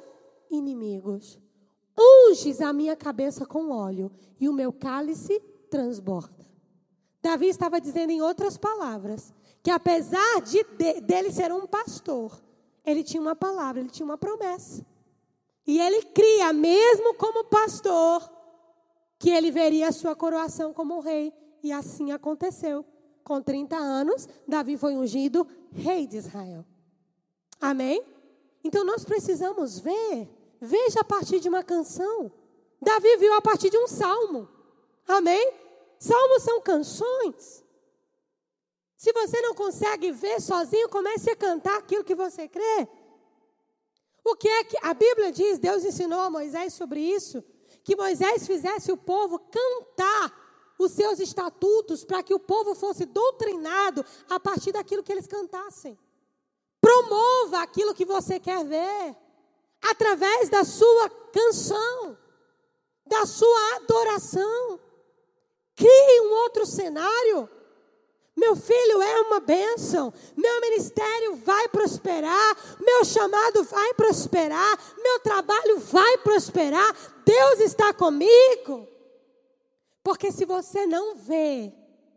[0.50, 1.40] inimigos.
[1.98, 6.48] Unges a minha cabeça com óleo e o meu cálice transborda.
[7.22, 12.42] Davi estava dizendo em outras palavras que apesar de, de, dele ser um pastor,
[12.86, 14.86] ele tinha uma palavra, ele tinha uma promessa.
[15.70, 18.28] E ele cria, mesmo como pastor,
[19.20, 21.32] que ele veria a sua coroação como rei.
[21.62, 22.84] E assim aconteceu.
[23.24, 26.66] Com 30 anos, Davi foi ungido rei de Israel.
[27.62, 28.04] Amém?
[28.64, 30.28] Então nós precisamos ver
[30.62, 32.32] Veja a partir de uma canção.
[32.82, 34.50] Davi viu a partir de um salmo.
[35.08, 35.54] Amém?
[35.98, 37.64] Salmos são canções.
[38.98, 42.88] Se você não consegue ver sozinho, comece a cantar aquilo que você crê.
[44.30, 45.58] O que é a Bíblia diz?
[45.58, 47.44] Deus ensinou a Moisés sobre isso,
[47.84, 54.06] que Moisés fizesse o povo cantar os seus estatutos para que o povo fosse doutrinado
[54.30, 55.98] a partir daquilo que eles cantassem.
[56.80, 59.16] Promova aquilo que você quer ver
[59.82, 62.18] através da sua canção,
[63.06, 64.80] da sua adoração.
[65.76, 67.50] Crie um outro cenário.
[68.40, 75.78] Meu filho é uma bênção, meu ministério vai prosperar, meu chamado vai prosperar, meu trabalho
[75.80, 78.88] vai prosperar, Deus está comigo.
[80.02, 81.74] Porque se você não vê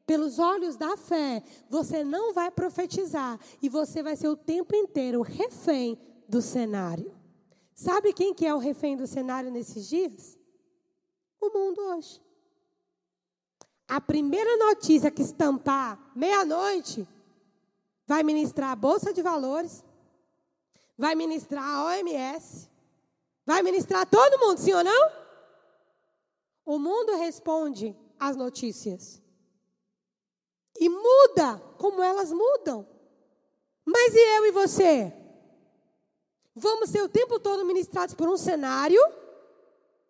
[0.06, 5.22] pelos olhos da fé, você não vai profetizar e você vai ser o tempo inteiro
[5.22, 7.12] refém do cenário.
[7.74, 10.38] Sabe quem que é o refém do cenário nesses dias?
[11.40, 12.22] O mundo hoje.
[13.92, 17.06] A primeira notícia que estampar meia-noite
[18.06, 19.84] vai ministrar a Bolsa de Valores,
[20.96, 22.70] vai ministrar a OMS,
[23.44, 25.12] vai ministrar todo mundo, sim ou não?
[26.64, 29.20] O mundo responde às notícias.
[30.80, 32.88] E muda como elas mudam.
[33.84, 35.12] Mas e eu e você?
[36.54, 39.02] Vamos ser o tempo todo ministrados por um cenário?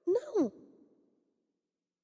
[0.07, 0.53] Não.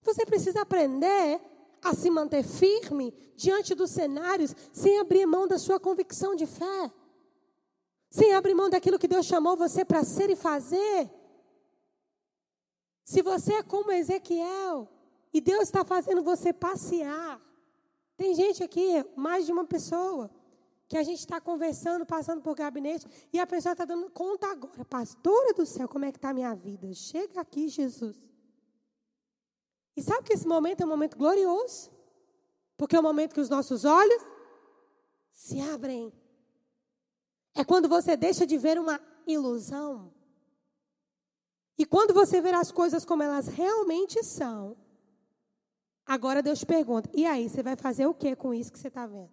[0.03, 1.41] Você precisa aprender
[1.89, 6.93] a se manter firme diante dos cenários, sem abrir mão da sua convicção de fé,
[8.11, 11.11] sem abrir mão daquilo que Deus chamou você para ser e fazer.
[13.05, 14.89] Se você é como Ezequiel
[15.33, 17.41] e Deus está fazendo você passear,
[18.17, 20.31] tem gente aqui, mais de uma pessoa,
[20.89, 24.85] que a gente está conversando, passando por gabinete, e a pessoa está dando conta agora.
[24.85, 26.93] Pastora do céu, como é que está a minha vida?
[26.95, 28.28] Chega aqui, Jesus.
[29.99, 31.91] E sabe que esse momento é um momento glorioso?
[32.77, 34.23] Porque é o um momento que os nossos olhos
[35.33, 36.13] se abrem.
[37.53, 40.15] É quando você deixa de ver uma ilusão.
[41.77, 44.77] E quando você ver as coisas como elas realmente são,
[46.07, 49.05] agora Deus pergunta: e aí, você vai fazer o que com isso que você está
[49.05, 49.33] vendo?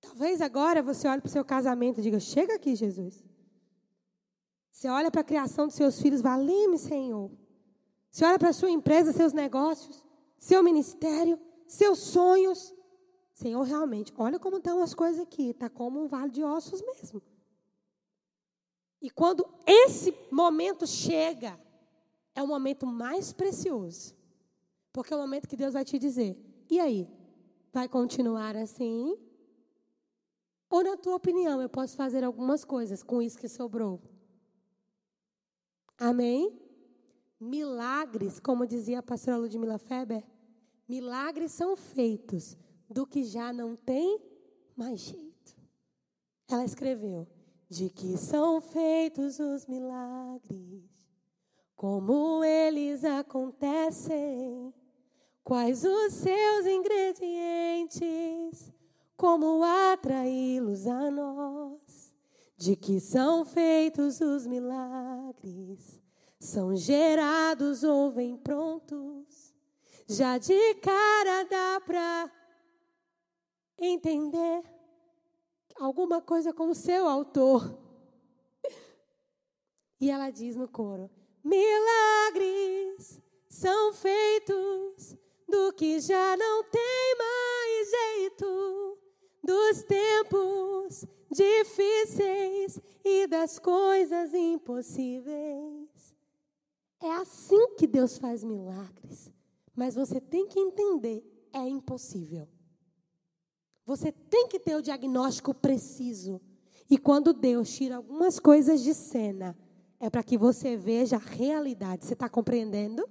[0.00, 3.24] Talvez agora você olhe para o seu casamento e diga: Chega aqui, Jesus.
[4.72, 7.43] Você olha para a criação dos seus filhos, valeme, Senhor.
[8.14, 10.06] Você olha para a sua empresa, seus negócios,
[10.38, 12.72] seu ministério, seus sonhos.
[13.32, 15.50] Senhor, realmente, olha como estão as coisas aqui.
[15.50, 17.20] Está como um vale de ossos mesmo.
[19.02, 21.58] E quando esse momento chega,
[22.36, 24.14] é o momento mais precioso.
[24.92, 26.38] Porque é o momento que Deus vai te dizer:
[26.70, 27.08] e aí?
[27.72, 29.18] Vai continuar assim?
[30.70, 34.00] Ou, na tua opinião, eu posso fazer algumas coisas com isso que sobrou?
[35.98, 36.63] Amém?
[37.44, 40.24] Milagres, como dizia a pastora Ludmila Feber,
[40.88, 42.56] milagres são feitos
[42.88, 44.18] do que já não tem
[44.74, 45.54] mais jeito.
[46.48, 47.28] Ela escreveu:
[47.68, 50.88] De que são feitos os milagres,
[51.76, 54.72] como eles acontecem,
[55.42, 58.72] quais os seus ingredientes?
[59.18, 62.14] Como atraí-los a nós,
[62.56, 66.03] de que são feitos os milagres,
[66.44, 69.54] são gerados ou vêm prontos,
[70.06, 72.30] já de cara dá pra
[73.78, 74.62] entender
[75.76, 77.78] alguma coisa com o seu autor.
[79.98, 81.10] E ela diz no coro:
[81.42, 85.16] Milagres são feitos
[85.48, 88.98] do que já não tem mais jeito,
[89.42, 95.83] dos tempos difíceis e das coisas impossíveis.
[97.00, 99.30] É assim que Deus faz milagres.
[99.74, 102.48] Mas você tem que entender, é impossível.
[103.84, 106.40] Você tem que ter o diagnóstico preciso.
[106.88, 109.56] E quando Deus tira algumas coisas de cena,
[110.00, 112.04] é para que você veja a realidade.
[112.04, 113.08] Você está compreendendo?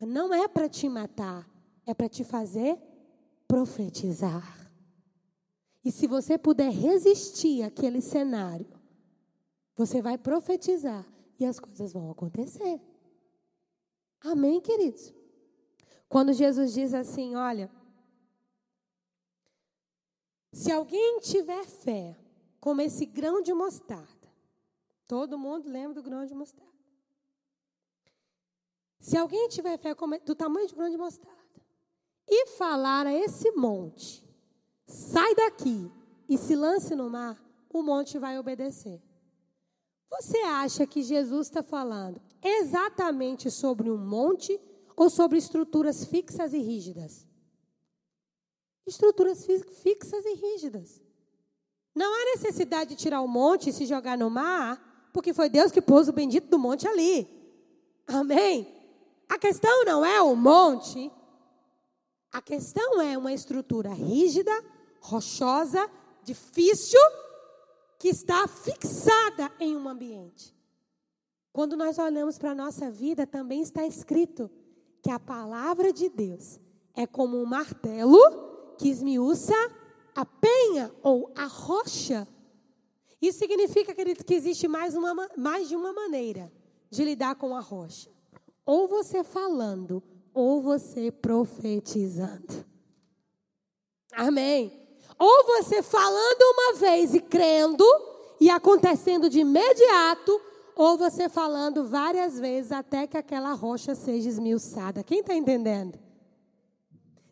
[0.00, 1.48] Não é para te matar,
[1.86, 2.78] é para te fazer
[3.46, 4.70] profetizar.
[5.84, 8.68] E se você puder resistir àquele cenário,
[9.74, 11.06] você vai profetizar
[11.38, 12.80] e as coisas vão acontecer.
[14.22, 15.12] Amém, queridos?
[16.08, 17.70] Quando Jesus diz assim: Olha,
[20.52, 22.16] se alguém tiver fé,
[22.60, 24.28] como esse grão de mostarda,
[25.06, 26.70] todo mundo lembra do grão de mostarda.
[28.98, 31.38] Se alguém tiver fé do tamanho de grão de mostarda
[32.28, 34.22] e falar a esse monte,
[34.86, 35.90] sai daqui
[36.28, 39.02] e se lance no mar, o monte vai obedecer.
[40.10, 44.58] Você acha que Jesus está falando exatamente sobre um monte
[44.96, 47.26] ou sobre estruturas fixas e rígidas?
[48.86, 49.46] Estruturas
[49.82, 51.00] fixas e rígidas.
[51.94, 55.72] Não há necessidade de tirar o monte e se jogar no mar, porque foi Deus
[55.72, 57.28] que pôs o bendito do monte ali.
[58.06, 58.66] Amém?
[59.28, 61.10] A questão não é o monte,
[62.32, 64.52] a questão é uma estrutura rígida,
[65.00, 65.88] rochosa,
[66.22, 67.00] difícil
[67.98, 70.54] que está fixada em um ambiente.
[71.52, 74.50] Quando nós olhamos para a nossa vida, também está escrito
[75.02, 76.60] que a palavra de Deus
[76.94, 78.18] é como um martelo
[78.78, 79.54] que esmiuça
[80.14, 82.26] a penha ou a rocha.
[83.20, 86.50] Isso significa, que existe mais, uma, mais de uma maneira
[86.88, 88.10] de lidar com a rocha.
[88.64, 92.64] Ou você falando, ou você profetizando.
[94.12, 94.80] Amém.
[95.18, 97.84] Ou você falando uma vez e crendo
[98.40, 100.40] e acontecendo de imediato,
[100.76, 105.02] ou você falando várias vezes até que aquela rocha seja esmiuçada.
[105.02, 105.98] Quem está entendendo?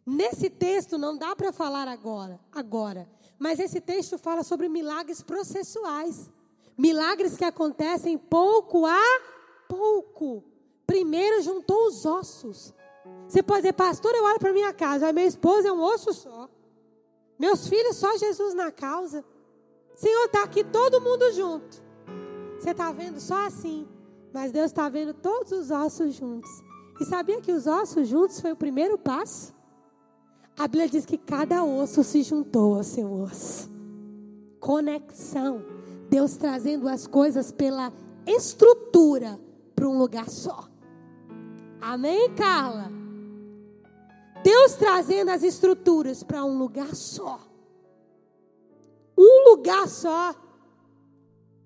[0.04, 6.30] Nesse texto não dá para falar agora, agora, mas esse texto fala sobre milagres processuais.
[6.76, 9.20] Milagres que acontecem pouco a
[9.68, 10.44] pouco.
[10.86, 12.72] Primeiro juntou os ossos.
[13.28, 16.14] Você pode dizer, pastor, eu olho para minha casa, a minha esposa é um osso
[16.14, 16.48] só.
[17.38, 19.24] Meus filhos, só Jesus na causa.
[19.94, 21.82] Senhor, está aqui todo mundo junto.
[22.58, 23.86] Você está vendo só assim.
[24.32, 26.50] Mas Deus está vendo todos os ossos juntos.
[27.00, 29.54] E sabia que os ossos juntos foi o primeiro passo?
[30.58, 33.70] A Bíblia diz que cada osso se juntou ao seu osso.
[34.58, 35.62] Conexão.
[36.10, 37.92] Deus trazendo as coisas pela
[38.26, 39.38] estrutura
[39.74, 40.68] para um lugar só.
[41.80, 42.90] Amém, Carla?
[44.42, 47.38] Deus trazendo as estruturas para um lugar só.
[49.16, 50.34] Um lugar só.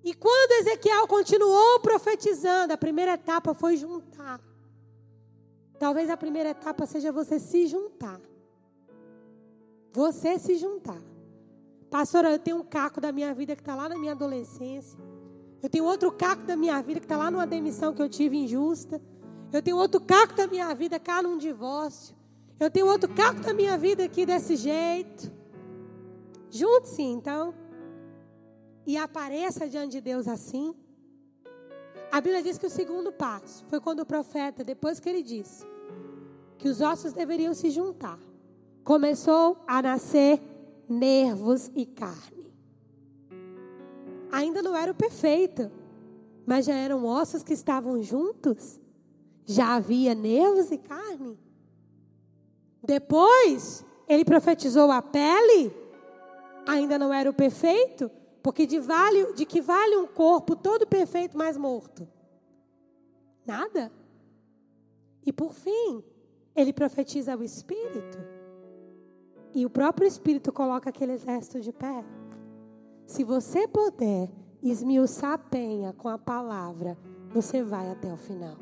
[0.03, 4.41] E quando Ezequiel continuou profetizando, a primeira etapa foi juntar.
[5.79, 8.19] Talvez a primeira etapa seja você se juntar.
[9.93, 11.01] Você se juntar.
[11.89, 14.99] Pastora, eu tenho um caco da minha vida que está lá na minha adolescência.
[15.61, 18.35] Eu tenho outro caco da minha vida que está lá numa demissão que eu tive
[18.35, 19.01] injusta.
[19.53, 22.15] Eu tenho outro caco da minha vida cá num divórcio.
[22.59, 25.31] Eu tenho outro caco da minha vida aqui desse jeito.
[26.49, 27.53] Junte-se então.
[28.85, 30.75] E apareça diante de Deus assim.
[32.11, 35.65] A Bíblia diz que o segundo passo foi quando o profeta, depois que ele disse
[36.57, 38.19] que os ossos deveriam se juntar,
[38.83, 40.41] começou a nascer
[40.87, 42.53] nervos e carne.
[44.31, 45.71] Ainda não era o perfeito,
[46.45, 48.79] mas já eram ossos que estavam juntos.
[49.45, 51.37] Já havia nervos e carne.
[52.81, 55.73] Depois, ele profetizou a pele,
[56.67, 58.09] ainda não era o perfeito,
[58.43, 62.05] porque de, vale, de que vale um corpo todo perfeito, mas morto?
[63.45, 63.89] Nada.
[65.25, 66.03] E por fim,
[66.53, 68.17] ele profetiza o Espírito.
[69.55, 72.03] E o próprio Espírito coloca aquele exército de pé.
[73.07, 74.29] Se você puder
[74.61, 76.97] esmiuçar a penha com a palavra,
[77.29, 78.57] você vai até o final.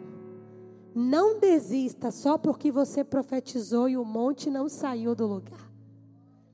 [0.94, 5.71] Não desista só porque você profetizou e o monte não saiu do lugar.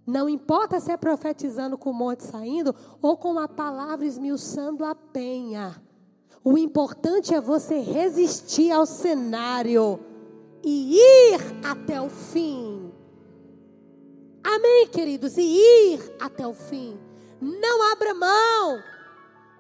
[0.07, 4.95] Não importa se é profetizando com o monte saindo ou com a palavra esmiuçando a
[4.95, 5.75] penha.
[6.41, 9.99] O importante é você resistir ao cenário
[10.63, 12.89] e ir até o fim.
[14.41, 15.35] Amém, queridos?
[15.35, 16.97] E ir até o fim.
[17.41, 18.81] Não abra mão.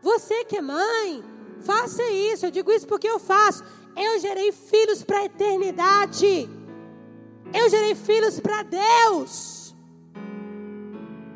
[0.01, 1.25] Você que é mãe,
[1.59, 2.45] faça isso.
[2.45, 3.65] Eu digo isso porque eu faço.
[3.97, 6.49] Eu gerei filhos para a eternidade.
[7.53, 9.56] Eu gerei filhos para Deus.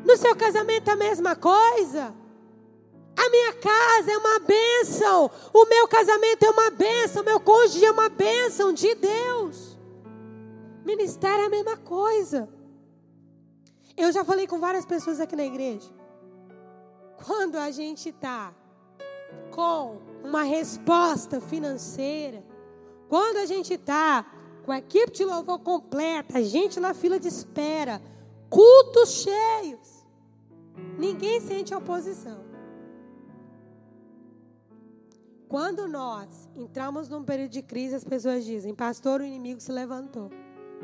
[0.04, 2.14] No seu casamento a mesma coisa.
[3.16, 5.30] A minha casa é uma bênção.
[5.52, 7.22] O meu casamento é uma bênção.
[7.22, 9.78] O meu cônjuge é uma bênção de Deus.
[10.84, 12.48] Ministério é a mesma coisa.
[13.96, 15.88] Eu já falei com várias pessoas aqui na igreja.
[17.24, 18.52] Quando a gente está
[19.50, 22.42] com uma resposta financeira,
[23.08, 24.24] quando a gente está
[24.64, 28.00] com a equipe de louvor completa, a gente na fila de espera,
[28.52, 30.06] cultos cheios,
[30.98, 32.44] ninguém sente oposição.
[35.48, 40.30] Quando nós entramos num período de crise, as pessoas dizem: Pastor, o inimigo se levantou.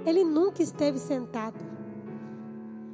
[0.06, 1.58] Ele nunca esteve sentado.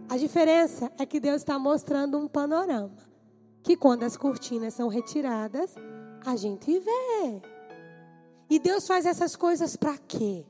[0.08, 2.94] A diferença é que Deus está mostrando um panorama.
[3.62, 5.74] Que quando as cortinas são retiradas,
[6.26, 7.42] a gente vê.
[8.50, 10.44] E Deus faz essas coisas para quê?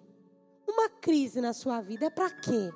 [0.66, 2.70] Uma crise na sua vida é para quê?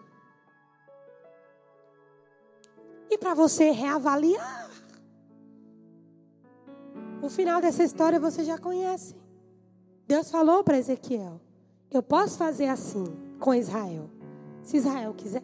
[3.10, 4.70] E para você reavaliar.
[7.22, 9.14] O final dessa história você já conhece.
[10.06, 11.40] Deus falou para Ezequiel:
[11.90, 13.04] Eu posso fazer assim
[13.38, 14.10] com Israel,
[14.62, 15.42] se Israel quiser.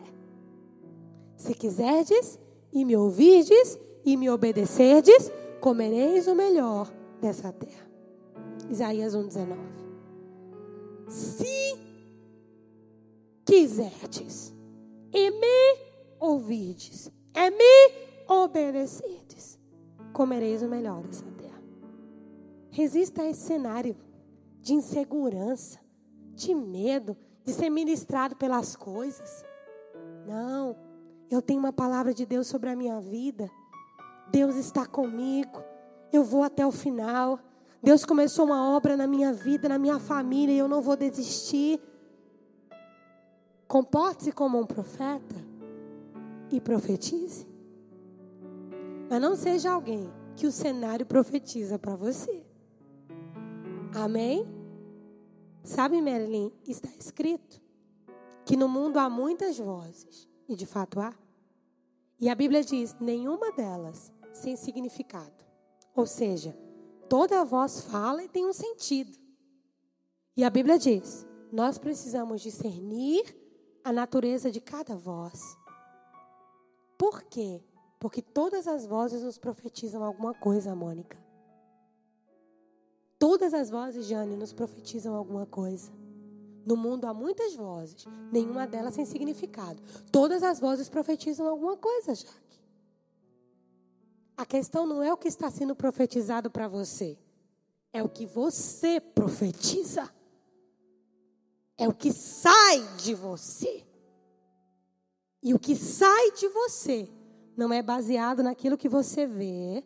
[1.36, 2.38] Se quiserdes
[2.72, 6.90] e me ouvirdes e me obedecerdes, comereis o melhor
[7.20, 7.84] dessa terra.
[8.70, 9.56] Isaías 1,19.
[11.08, 11.78] Se
[13.44, 14.54] quiserdes
[15.12, 15.78] e me
[16.18, 19.58] ouvirdes e me obedecerdes,
[20.12, 21.62] comereis o melhor dessa terra.
[22.70, 23.96] Resista a esse cenário
[24.60, 25.80] de insegurança,
[26.34, 29.44] de medo, de ser ministrado pelas coisas.
[30.26, 30.76] Não,
[31.30, 33.50] eu tenho uma palavra de Deus sobre a minha vida.
[34.30, 35.62] Deus está comigo.
[36.12, 37.38] Eu vou até o final.
[37.82, 41.80] Deus começou uma obra na minha vida, na minha família, e eu não vou desistir.
[43.68, 45.34] Comporte-se como um profeta
[46.56, 47.46] e profetize.
[49.08, 52.44] Mas não seja alguém que o cenário profetiza para você.
[53.94, 54.46] Amém?
[55.62, 57.62] Sabe, Marilyn, está escrito
[58.44, 61.14] que no mundo há muitas vozes, e de fato há.
[62.20, 65.44] E a Bíblia diz: nenhuma delas sem significado.
[65.94, 66.56] Ou seja,
[67.08, 69.16] toda voz fala e tem um sentido.
[70.36, 73.24] E a Bíblia diz: nós precisamos discernir
[73.82, 75.56] a natureza de cada voz.
[77.04, 77.62] Por quê?
[78.00, 81.18] Porque todas as vozes nos profetizam alguma coisa, Mônica.
[83.18, 85.92] Todas as vozes, Jane, nos profetizam alguma coisa.
[86.64, 89.82] No mundo há muitas vozes, nenhuma delas sem significado.
[90.10, 92.58] Todas as vozes profetizam alguma coisa, Jaque.
[94.34, 97.18] A questão não é o que está sendo profetizado para você,
[97.92, 100.10] é o que você profetiza.
[101.76, 103.84] É o que sai de você.
[105.44, 107.06] E o que sai de você
[107.54, 109.84] não é baseado naquilo que você vê,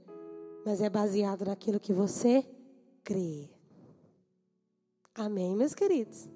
[0.65, 2.49] mas é baseado naquilo que você
[3.03, 3.51] crer.
[5.13, 6.29] Amém, meus queridos?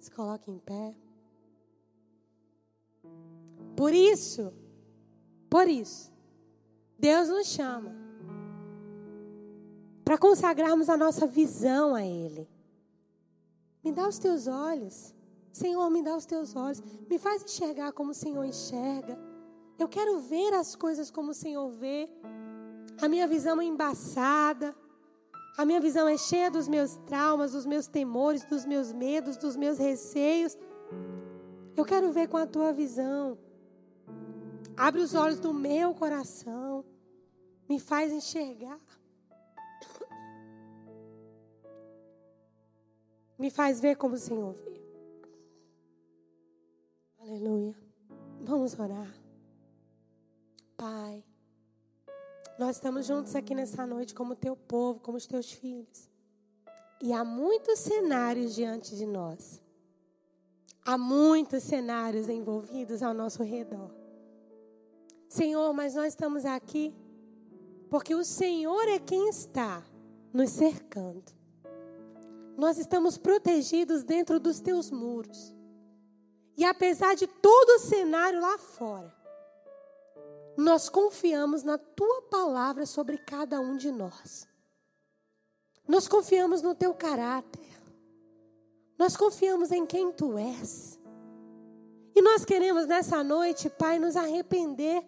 [0.00, 0.96] Se coloquem em pé.
[3.76, 4.50] Por isso,
[5.50, 6.10] por isso,
[6.98, 7.94] Deus nos chama
[10.02, 12.48] para consagrarmos a nossa visão a Ele.
[13.84, 15.14] Me dá os teus olhos.
[15.52, 16.82] Senhor, me dá os teus olhos.
[17.08, 19.18] Me faz enxergar como o Senhor enxerga.
[19.78, 22.08] Eu quero ver as coisas como o Senhor vê.
[23.00, 24.74] A minha visão é embaçada.
[25.56, 29.54] A minha visão é cheia dos meus traumas, dos meus temores, dos meus medos, dos
[29.54, 30.56] meus receios.
[31.76, 33.36] Eu quero ver com a tua visão.
[34.74, 36.84] Abre os olhos do meu coração.
[37.68, 38.80] Me faz enxergar.
[43.38, 44.91] Me faz ver como o Senhor vê.
[47.22, 47.72] Aleluia.
[48.40, 49.14] Vamos orar.
[50.76, 51.22] Pai.
[52.58, 56.10] Nós estamos juntos aqui nessa noite como teu povo, como os teus filhos.
[57.00, 59.62] E há muitos cenários diante de nós.
[60.84, 63.94] Há muitos cenários envolvidos ao nosso redor.
[65.28, 66.92] Senhor, mas nós estamos aqui
[67.88, 69.84] porque o Senhor é quem está
[70.32, 71.30] nos cercando.
[72.56, 75.54] Nós estamos protegidos dentro dos teus muros.
[76.56, 79.14] E apesar de todo o cenário lá fora,
[80.56, 84.46] nós confiamos na tua palavra sobre cada um de nós.
[85.88, 87.66] Nós confiamos no teu caráter.
[88.98, 90.98] Nós confiamos em quem tu és.
[92.14, 95.02] E nós queremos nessa noite, Pai, nos arrepender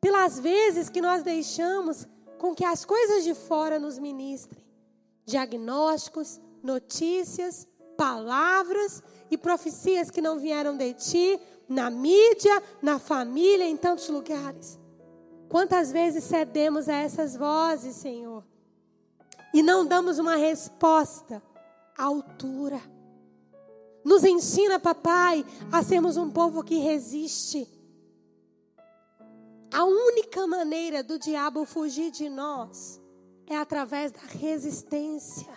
[0.00, 2.06] pelas vezes que nós deixamos
[2.38, 4.68] com que as coisas de fora nos ministrem
[5.24, 13.76] diagnósticos, notícias, palavras e profecias que não vieram de ti, na mídia, na família, em
[13.76, 14.78] tantos lugares.
[15.48, 18.44] Quantas vezes cedemos a essas vozes, Senhor,
[19.52, 21.42] e não damos uma resposta
[21.96, 22.80] à altura.
[24.04, 27.68] Nos ensina, papai, a sermos um povo que resiste.
[29.72, 33.00] A única maneira do diabo fugir de nós
[33.46, 35.52] é através da resistência.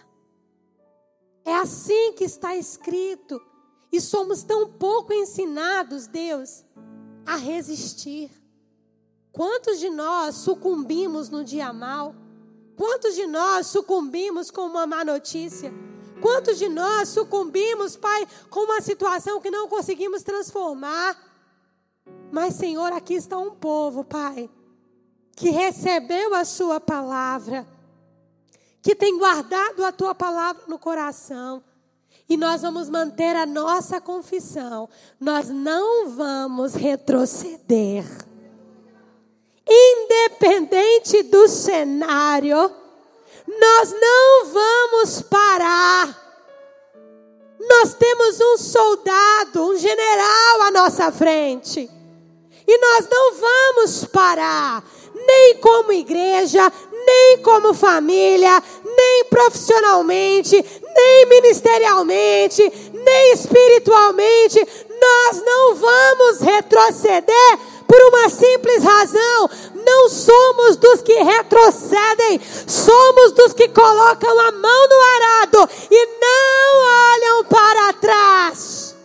[1.46, 3.42] É assim que está escrito.
[3.92, 6.64] E somos tão pouco ensinados, Deus,
[7.26, 8.32] a resistir.
[9.32, 12.16] Quantos de nós sucumbimos no dia mal?
[12.78, 15.74] Quantos de nós sucumbimos com uma má notícia?
[16.22, 21.18] Quantos de nós sucumbimos, Pai, com uma situação que não conseguimos transformar?
[22.32, 24.50] Mas, Senhor, aqui está um povo, Pai,
[25.36, 27.68] que recebeu a Sua palavra,
[28.82, 31.64] que tem guardado a Tua palavra no coração
[32.30, 34.88] e nós vamos manter a nossa confissão.
[35.20, 38.06] Nós não vamos retroceder.
[39.68, 42.72] Independente do cenário,
[43.48, 46.22] nós não vamos parar.
[47.60, 51.90] Nós temos um soldado, um general à nossa frente.
[52.68, 56.72] E nós não vamos parar, nem como igreja,
[57.06, 64.68] nem como família, nem profissionalmente, nem ministerialmente, nem espiritualmente.
[65.02, 69.50] Nós não vamos retroceder por uma simples razão:
[69.86, 77.14] não somos dos que retrocedem, somos dos que colocam a mão no arado e não
[77.14, 78.96] olham para trás.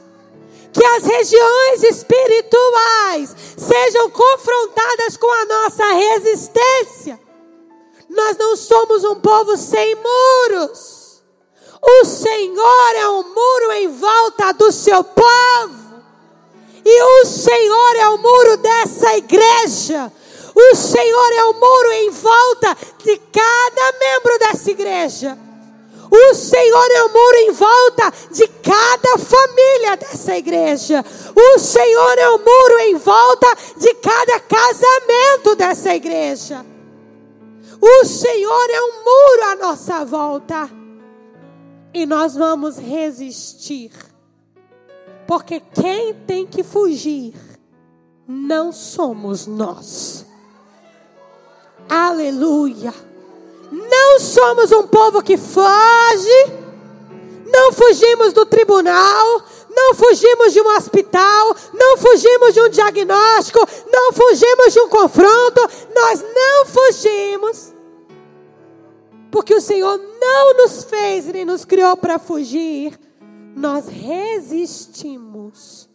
[0.73, 7.26] Que as regiões espirituais sejam confrontadas com a nossa resistência
[8.17, 11.23] nós não somos um povo sem muros.
[11.83, 15.87] O Senhor é um muro em volta do seu povo.
[16.85, 20.13] E o Senhor é o muro dessa igreja.
[20.55, 25.39] O Senhor é o muro em volta de cada membro dessa igreja.
[26.11, 31.05] O Senhor é o muro em volta de cada família dessa igreja.
[31.35, 36.65] O Senhor é o muro em volta de cada casamento dessa igreja.
[37.81, 40.71] O Senhor é um muro à nossa volta.
[41.93, 43.93] E nós vamos resistir.
[45.27, 47.35] Porque quem tem que fugir
[48.27, 50.27] não somos nós.
[51.89, 52.93] Aleluia.
[53.71, 56.67] Não somos um povo que foge.
[57.47, 59.45] Não fugimos do tribunal,
[59.77, 63.59] não fugimos de um hospital, não fugimos de um diagnóstico,
[63.93, 65.61] não fugimos de um confronto,
[65.95, 67.75] nós não fugimos.
[69.31, 72.99] Porque o Senhor não nos fez nem nos criou para fugir,
[73.55, 75.87] nós resistimos.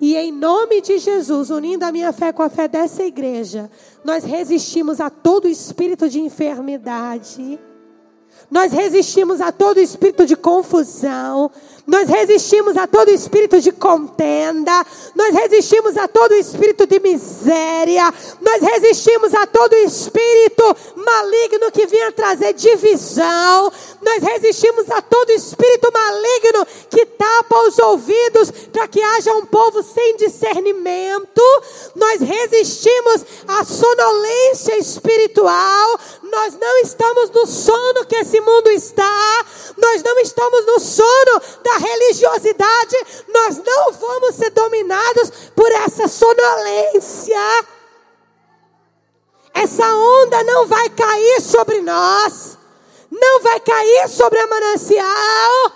[0.00, 3.70] E em nome de Jesus, unindo a minha fé com a fé dessa igreja,
[4.02, 7.60] nós resistimos a todo espírito de enfermidade
[8.50, 11.50] nós resistimos a todo espírito de confusão.
[11.86, 14.84] Nós resistimos a todo espírito de contenda.
[15.14, 18.12] Nós resistimos a todo espírito de miséria.
[18.40, 20.64] Nós resistimos a todo espírito
[20.96, 23.72] maligno que vinha trazer divisão.
[24.02, 29.80] Nós resistimos a todo espírito maligno que tapa os ouvidos para que haja um povo
[29.84, 31.42] sem discernimento.
[31.94, 36.00] Nós resistimos à sonolência espiritual.
[36.24, 39.46] Nós não estamos no sono que esse mundo está.
[39.76, 42.96] Nós não estamos no sono da religiosidade.
[43.28, 47.66] Nós não vamos ser dominados por essa sonolência.
[49.54, 52.58] Essa onda não vai cair sobre nós.
[53.10, 55.72] Não vai cair sobre a manancial.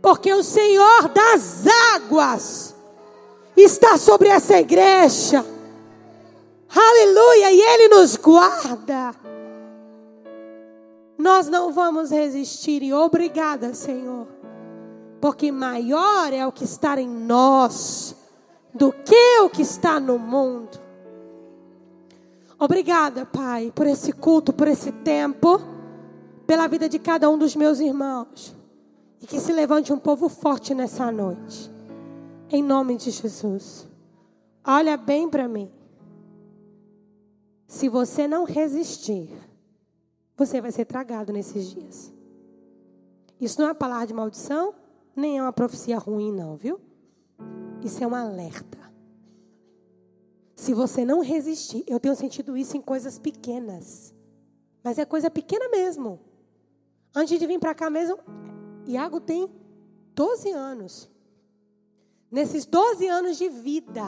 [0.00, 2.74] Porque o Senhor das águas
[3.56, 5.44] está sobre essa igreja.
[6.68, 9.14] Aleluia, e Ele nos guarda.
[11.18, 14.26] Nós não vamos resistir, e obrigada, Senhor,
[15.20, 18.14] porque maior é o que está em nós
[18.74, 20.78] do que o que está no mundo.
[22.58, 25.60] Obrigada, Pai, por esse culto, por esse tempo,
[26.46, 28.54] pela vida de cada um dos meus irmãos.
[29.20, 31.70] E que se levante um povo forte nessa noite.
[32.50, 33.88] Em nome de Jesus.
[34.64, 35.70] Olha bem para mim.
[37.66, 39.30] Se você não resistir,
[40.36, 42.12] você vai ser tragado nesses dias.
[43.40, 44.74] Isso não é palavra de maldição,
[45.16, 46.78] nem é uma profecia ruim, não, viu?
[47.82, 48.78] Isso é um alerta.
[50.54, 54.14] Se você não resistir, eu tenho sentido isso em coisas pequenas.
[54.84, 56.20] Mas é coisa pequena mesmo.
[57.14, 58.18] Antes de vir para cá mesmo,
[58.86, 59.48] Iago tem
[60.14, 61.10] 12 anos.
[62.30, 64.04] Nesses 12 anos de vida,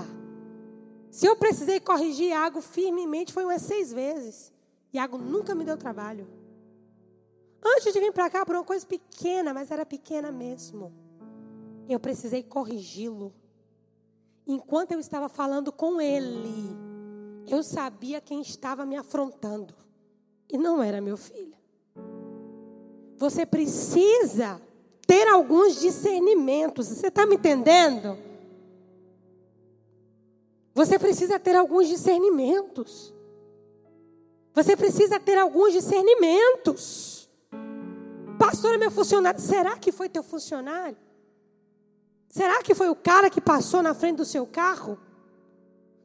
[1.11, 4.53] se eu precisei corrigir Iago firmemente, foi umas seis vezes.
[4.93, 6.27] Iago nunca me deu trabalho.
[7.65, 10.93] Antes de vir para cá, por uma coisa pequena, mas era pequena mesmo.
[11.89, 13.33] Eu precisei corrigi-lo.
[14.47, 16.77] Enquanto eu estava falando com ele,
[17.49, 19.75] eu sabia quem estava me afrontando.
[20.49, 21.57] E não era meu filho.
[23.17, 24.61] Você precisa
[25.07, 26.87] ter alguns discernimentos.
[26.87, 28.17] Você está me entendendo?
[30.75, 33.13] Você precisa ter alguns discernimentos.
[34.55, 37.18] Você precisa ter alguns discernimentos.
[38.39, 39.41] Pastor, é meu funcionário.
[39.41, 40.97] Será que foi teu funcionário?
[42.29, 44.99] Será que foi o cara que passou na frente do seu carro?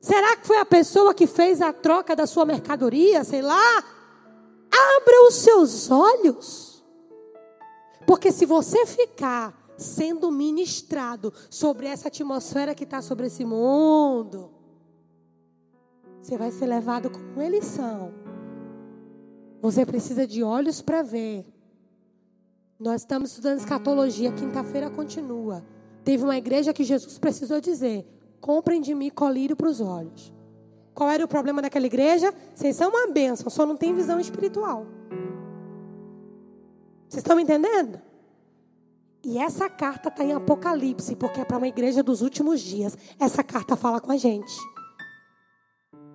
[0.02, 3.24] Será que foi a pessoa que fez a troca da sua mercadoria?
[3.24, 3.78] Sei lá.
[3.78, 6.84] Abra os seus olhos.
[8.08, 14.52] Porque se você ficar sendo ministrado sobre essa atmosfera que está sobre esse mundo,
[16.22, 18.14] você vai ser levado como eles são.
[19.62, 21.53] Você precisa de olhos para ver.
[22.80, 25.64] Nós estamos estudando escatologia, quinta-feira continua.
[26.04, 28.06] Teve uma igreja que Jesus precisou dizer:
[28.42, 30.34] comprem de mim colírio para os olhos.
[30.94, 32.34] Qual era o problema daquela igreja?
[32.54, 34.86] Vocês são uma bênção, só não tem visão espiritual.
[37.10, 38.00] Vocês estão me entendendo?
[39.24, 42.98] E essa carta está em Apocalipse, porque é para uma igreja dos últimos dias.
[43.18, 44.54] Essa carta fala com a gente.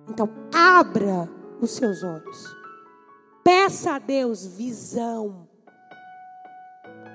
[0.07, 1.27] Então, abra
[1.59, 2.55] os seus olhos.
[3.43, 5.48] Peça a Deus visão.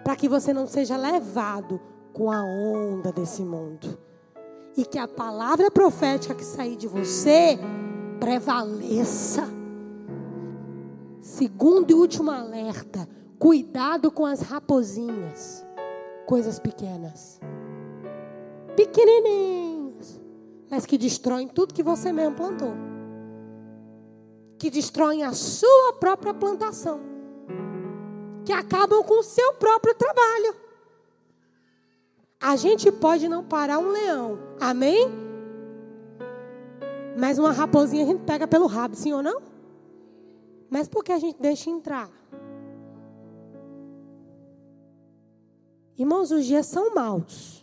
[0.05, 1.81] Para que você não seja levado
[2.13, 3.99] com a onda desse mundo.
[4.77, 7.59] E que a palavra profética que sair de você
[8.21, 9.49] prevaleça.
[11.21, 15.67] Segundo e último alerta: cuidado com as raposinhas.
[16.27, 17.41] Coisas pequenas.
[18.77, 20.21] Pequenininhas.
[20.71, 22.75] Mas que destroem tudo que você mesmo plantou.
[24.59, 27.14] Que destroem a sua própria plantação.
[28.45, 30.55] Que acabam com o seu próprio trabalho.
[32.41, 35.09] A gente pode não parar um leão, amém?
[37.17, 39.41] Mas uma raposinha a gente pega pelo rabo, sim ou não?
[40.69, 42.11] Mas por que a gente deixa entrar?
[45.97, 47.63] Irmãos, os dias são maus.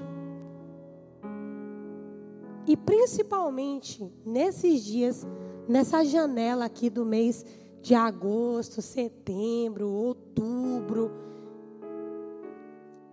[2.66, 5.28] E principalmente nesses dias,
[5.68, 7.46] nessa janela aqui do mês
[7.82, 11.12] de agosto, setembro, outubro.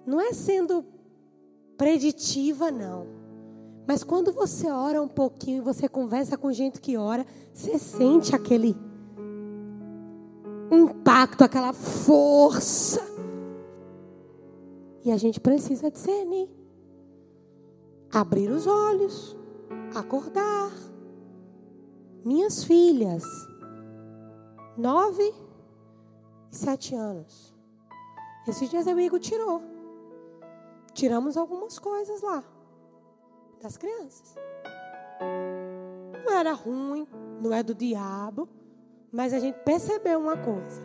[0.06, 0.84] Não é sendo
[1.76, 3.06] preditiva, não.
[3.86, 8.36] Mas quando você ora um pouquinho e você conversa com gente que ora, você sente
[8.36, 8.76] aquele
[10.70, 13.00] impacto, aquela força.
[15.04, 16.50] E a gente precisa discernir.
[18.12, 19.36] Abrir os olhos,
[19.94, 20.70] acordar.
[22.24, 23.24] Minhas filhas,
[24.78, 25.34] nove
[26.50, 27.54] e sete anos.
[28.46, 29.60] Esses dias o Igor tirou
[30.98, 32.42] tiramos algumas coisas lá
[33.62, 34.34] das crianças.
[36.24, 37.06] Não era ruim,
[37.40, 38.48] não é do diabo,
[39.12, 40.82] mas a gente percebeu uma coisa: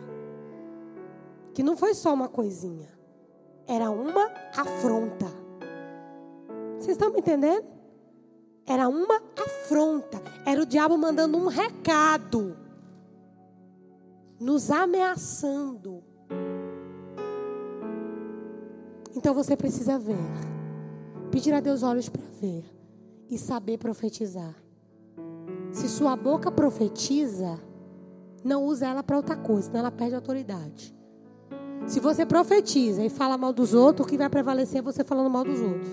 [1.52, 2.88] que não foi só uma coisinha,
[3.66, 5.26] era uma afronta.
[6.78, 7.66] Vocês estão me entendendo?
[8.66, 12.56] Era uma afronta, era o diabo mandando um recado,
[14.40, 16.02] nos ameaçando.
[19.16, 20.16] Então você precisa ver.
[21.30, 22.64] Pedir a Deus olhos para ver
[23.30, 24.54] e saber profetizar.
[25.72, 27.58] Se sua boca profetiza,
[28.44, 30.94] não usa ela para outra coisa, senão ela perde autoridade.
[31.86, 35.30] Se você profetiza e fala mal dos outros, o que vai prevalecer é você falando
[35.30, 35.88] mal dos outros.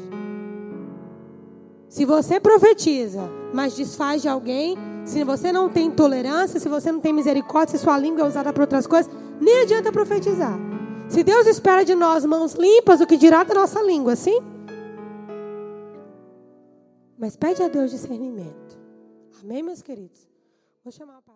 [1.89, 6.99] Se você profetiza, mas desfaz de alguém, se você não tem tolerância, se você não
[6.99, 10.57] tem misericórdia, se sua língua é usada para outras coisas, nem adianta profetizar.
[11.09, 14.39] Se Deus espera de nós mãos limpas, o que dirá da nossa língua, sim?
[17.17, 18.79] Mas pede a Deus discernimento.
[19.43, 20.27] Amém, meus queridos?
[20.83, 21.35] Vou chamar pastor.